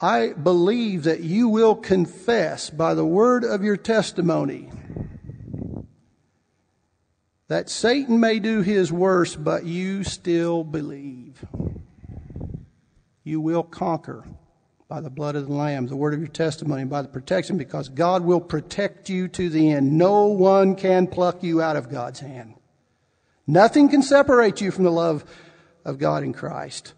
I 0.00 0.32
believe 0.32 1.04
that 1.04 1.20
you 1.20 1.48
will 1.48 1.76
confess 1.76 2.70
by 2.70 2.94
the 2.94 3.04
word 3.04 3.44
of 3.44 3.62
your 3.62 3.76
testimony 3.76 4.68
that 7.50 7.68
Satan 7.68 8.20
may 8.20 8.38
do 8.38 8.62
his 8.62 8.92
worst, 8.92 9.42
but 9.42 9.64
you 9.64 10.04
still 10.04 10.62
believe. 10.62 11.44
You 13.24 13.40
will 13.40 13.64
conquer 13.64 14.24
by 14.86 15.00
the 15.00 15.10
blood 15.10 15.34
of 15.34 15.48
the 15.48 15.52
Lamb, 15.52 15.88
the 15.88 15.96
word 15.96 16.14
of 16.14 16.20
your 16.20 16.28
testimony, 16.28 16.84
by 16.84 17.02
the 17.02 17.08
protection, 17.08 17.58
because 17.58 17.88
God 17.88 18.22
will 18.22 18.40
protect 18.40 19.08
you 19.08 19.26
to 19.26 19.48
the 19.48 19.72
end. 19.72 19.98
No 19.98 20.26
one 20.26 20.76
can 20.76 21.08
pluck 21.08 21.42
you 21.42 21.60
out 21.60 21.74
of 21.74 21.90
God's 21.90 22.20
hand. 22.20 22.54
Nothing 23.48 23.88
can 23.88 24.02
separate 24.02 24.60
you 24.60 24.70
from 24.70 24.84
the 24.84 24.92
love 24.92 25.24
of 25.84 25.98
God 25.98 26.22
in 26.22 26.32
Christ. 26.32 26.94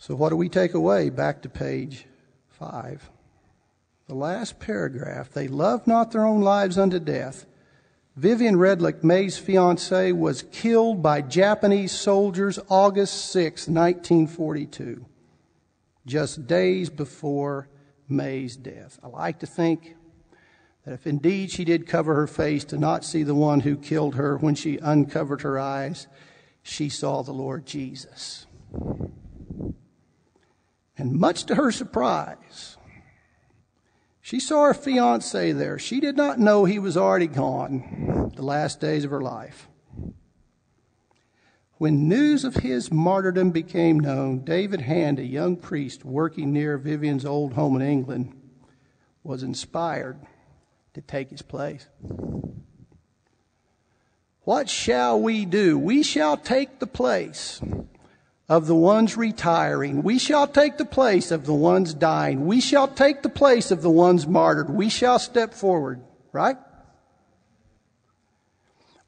So, 0.00 0.16
what 0.16 0.30
do 0.30 0.36
we 0.36 0.48
take 0.48 0.74
away? 0.74 1.08
Back 1.08 1.42
to 1.42 1.48
page 1.48 2.06
five. 2.48 3.08
The 4.08 4.16
last 4.16 4.58
paragraph. 4.58 5.30
They 5.30 5.46
love 5.46 5.86
not 5.86 6.10
their 6.10 6.26
own 6.26 6.40
lives 6.40 6.76
unto 6.76 6.98
death 6.98 7.46
Vivian 8.16 8.56
Redlich, 8.56 9.04
May's 9.04 9.36
fiance, 9.36 10.10
was 10.12 10.42
killed 10.50 11.02
by 11.02 11.20
Japanese 11.20 11.92
soldiers 11.92 12.58
August 12.70 13.30
6, 13.30 13.68
1942, 13.68 15.04
just 16.06 16.46
days 16.46 16.88
before 16.88 17.68
May's 18.08 18.56
death. 18.56 18.98
I 19.02 19.08
like 19.08 19.40
to 19.40 19.46
think 19.46 19.96
that 20.86 20.94
if 20.94 21.06
indeed 21.06 21.50
she 21.50 21.66
did 21.66 21.86
cover 21.86 22.14
her 22.14 22.26
face 22.26 22.64
to 22.66 22.78
not 22.78 23.04
see 23.04 23.22
the 23.22 23.34
one 23.34 23.60
who 23.60 23.76
killed 23.76 24.14
her, 24.14 24.38
when 24.38 24.54
she 24.54 24.78
uncovered 24.78 25.42
her 25.42 25.58
eyes, 25.58 26.06
she 26.62 26.88
saw 26.88 27.22
the 27.22 27.32
Lord 27.32 27.66
Jesus. 27.66 28.46
And 30.96 31.12
much 31.12 31.44
to 31.44 31.56
her 31.56 31.70
surprise, 31.70 32.78
She 34.26 34.40
saw 34.40 34.64
her 34.64 34.74
fiance 34.74 35.52
there. 35.52 35.78
She 35.78 36.00
did 36.00 36.16
not 36.16 36.40
know 36.40 36.64
he 36.64 36.80
was 36.80 36.96
already 36.96 37.28
gone, 37.28 38.32
the 38.34 38.42
last 38.42 38.80
days 38.80 39.04
of 39.04 39.12
her 39.12 39.20
life. 39.20 39.68
When 41.74 42.08
news 42.08 42.42
of 42.42 42.56
his 42.56 42.90
martyrdom 42.90 43.52
became 43.52 44.00
known, 44.00 44.40
David 44.40 44.80
Hand, 44.80 45.20
a 45.20 45.24
young 45.24 45.54
priest 45.54 46.04
working 46.04 46.52
near 46.52 46.76
Vivian's 46.76 47.24
old 47.24 47.52
home 47.52 47.80
in 47.80 47.86
England, 47.86 48.36
was 49.22 49.44
inspired 49.44 50.18
to 50.94 51.00
take 51.00 51.30
his 51.30 51.42
place. 51.42 51.86
What 54.40 54.68
shall 54.68 55.20
we 55.20 55.44
do? 55.44 55.78
We 55.78 56.02
shall 56.02 56.36
take 56.36 56.80
the 56.80 56.88
place 56.88 57.60
of 58.48 58.66
the 58.66 58.74
ones 58.74 59.16
retiring. 59.16 60.02
We 60.02 60.18
shall 60.18 60.46
take 60.46 60.78
the 60.78 60.84
place 60.84 61.30
of 61.30 61.46
the 61.46 61.54
ones 61.54 61.94
dying. 61.94 62.46
We 62.46 62.60
shall 62.60 62.86
take 62.86 63.22
the 63.22 63.28
place 63.28 63.70
of 63.70 63.82
the 63.82 63.90
ones 63.90 64.26
martyred. 64.26 64.70
We 64.70 64.88
shall 64.88 65.18
step 65.18 65.52
forward, 65.52 66.00
right? 66.32 66.56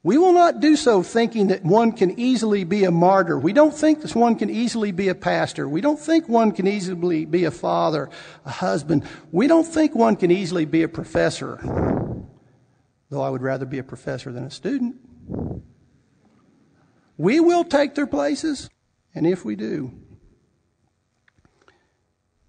We 0.01 0.17
will 0.17 0.33
not 0.33 0.61
do 0.61 0.75
so 0.77 1.03
thinking 1.03 1.47
that 1.47 1.63
one 1.63 1.91
can 1.91 2.19
easily 2.19 2.63
be 2.63 2.85
a 2.85 2.91
martyr. 2.91 3.37
We 3.37 3.51
don't 3.51 3.75
think 3.75 4.01
that 4.01 4.15
one 4.15 4.35
can 4.35 4.49
easily 4.49 4.91
be 4.91 5.09
a 5.09 5.15
pastor. 5.15 5.67
We 5.67 5.81
don't 5.81 5.99
think 5.99 6.29
one 6.29 6.53
can 6.53 6.67
easily 6.67 7.25
be 7.25 7.43
a 7.43 7.51
father, 7.51 8.09
a 8.45 8.51
husband. 8.51 9.03
We 9.31 9.47
don't 9.47 9.65
think 9.65 9.95
one 9.95 10.15
can 10.15 10.31
easily 10.31 10.63
be 10.65 10.83
a 10.83 10.87
professor. 10.87 11.59
Though 13.09 13.21
I 13.21 13.29
would 13.29 13.41
rather 13.41 13.65
be 13.65 13.77
a 13.77 13.83
professor 13.83 14.31
than 14.31 14.45
a 14.45 14.51
student. 14.51 14.95
We 17.17 17.41
will 17.41 17.65
take 17.65 17.95
their 17.95 18.07
places. 18.07 18.69
And 19.19 19.27
if 19.27 19.43
we 19.43 19.57
do, 19.57 19.91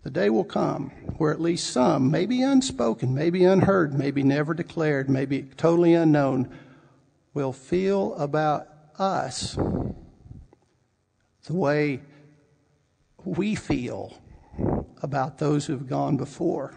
the 0.04 0.10
day 0.10 0.30
will 0.30 0.44
come 0.44 0.90
where 1.16 1.32
at 1.32 1.40
least 1.40 1.68
some, 1.72 2.12
maybe 2.12 2.42
unspoken, 2.42 3.12
maybe 3.12 3.42
unheard, 3.42 3.92
maybe 3.92 4.22
never 4.22 4.54
declared, 4.54 5.10
maybe 5.10 5.50
totally 5.56 5.94
unknown, 5.94 6.48
will 7.34 7.52
feel 7.52 8.14
about 8.14 8.68
us 9.00 9.56
the 11.46 11.54
way 11.54 12.02
we 13.24 13.56
feel 13.56 14.16
about 15.02 15.38
those 15.38 15.66
who've 15.66 15.88
gone 15.88 16.16
before. 16.16 16.72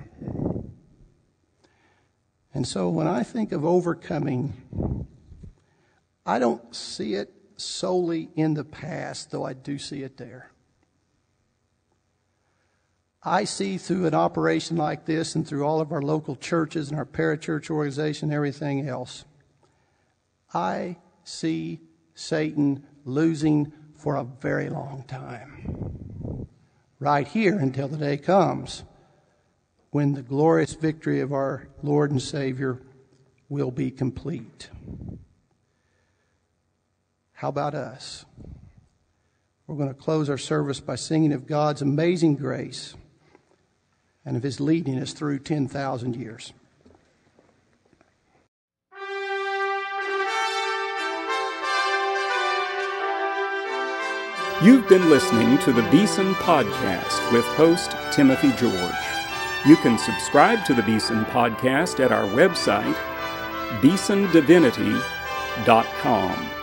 And 2.51 2.67
so 2.67 2.89
when 2.89 3.05
I 3.05 3.21
think 3.21 3.51
of 3.51 3.63
overcoming, 3.63 5.05
I 6.25 6.39
don't 6.39 6.75
see 6.75 7.13
it 7.13 7.31
solely 7.57 8.29
in 8.35 8.53
the 8.53 8.63
past, 8.63 9.31
though 9.31 9.45
I 9.45 9.53
do 9.53 9.77
see 9.77 10.03
it 10.03 10.17
there. 10.17 10.51
I 13.23 13.45
see 13.45 13.77
through 13.77 14.05
an 14.05 14.13
operation 14.13 14.75
like 14.75 15.05
this 15.05 15.35
and 15.35 15.47
through 15.47 15.65
all 15.65 15.79
of 15.79 15.91
our 15.93 16.01
local 16.01 16.35
churches 16.35 16.89
and 16.89 16.97
our 16.97 17.05
parachurch 17.05 17.69
organization 17.69 18.29
and 18.29 18.35
everything 18.35 18.87
else, 18.87 19.23
I 20.53 20.97
see 21.23 21.79
Satan 22.15 22.83
losing 23.05 23.71
for 23.95 24.15
a 24.15 24.23
very 24.23 24.69
long 24.69 25.05
time. 25.07 26.47
Right 26.99 27.27
here 27.27 27.57
until 27.57 27.87
the 27.87 27.97
day 27.97 28.17
comes 28.17 28.83
when 29.91 30.13
the 30.13 30.21
glorious 30.21 30.73
victory 30.73 31.21
of 31.21 31.31
our 31.31 31.67
Lord 31.81 32.11
and 32.11 32.21
Savior 32.21 32.79
will 33.47 33.71
be 33.71 33.91
complete. 33.91 34.69
How 37.43 37.49
about 37.49 37.75
us? 37.75 38.25
We're 39.67 39.75
going 39.75 39.89
to 39.89 39.93
close 39.93 40.29
our 40.29 40.37
service 40.37 40.79
by 40.79 40.95
singing 40.95 41.33
of 41.33 41.45
God's 41.45 41.81
amazing 41.81 42.35
grace 42.35 42.95
and 44.25 44.37
of 44.37 44.43
His 44.43 44.61
leading 44.61 44.97
us 44.97 45.11
through 45.11 45.39
10,000 45.39 46.15
years. 46.15 46.53
You've 54.63 54.87
been 54.87 55.09
listening 55.09 55.57
to 55.57 55.73
the 55.73 55.85
Beeson 55.91 56.35
Podcast 56.35 57.33
with 57.33 57.43
host 57.43 57.91
Timothy 58.13 58.53
George. 58.53 58.73
You 59.65 59.75
can 59.75 59.97
subscribe 59.97 60.63
to 60.63 60.73
the 60.73 60.83
Beeson 60.83 61.25
Podcast 61.25 61.99
at 61.99 62.13
our 62.13 62.23
website, 62.23 62.95
beesondivinity.com. 63.81 66.62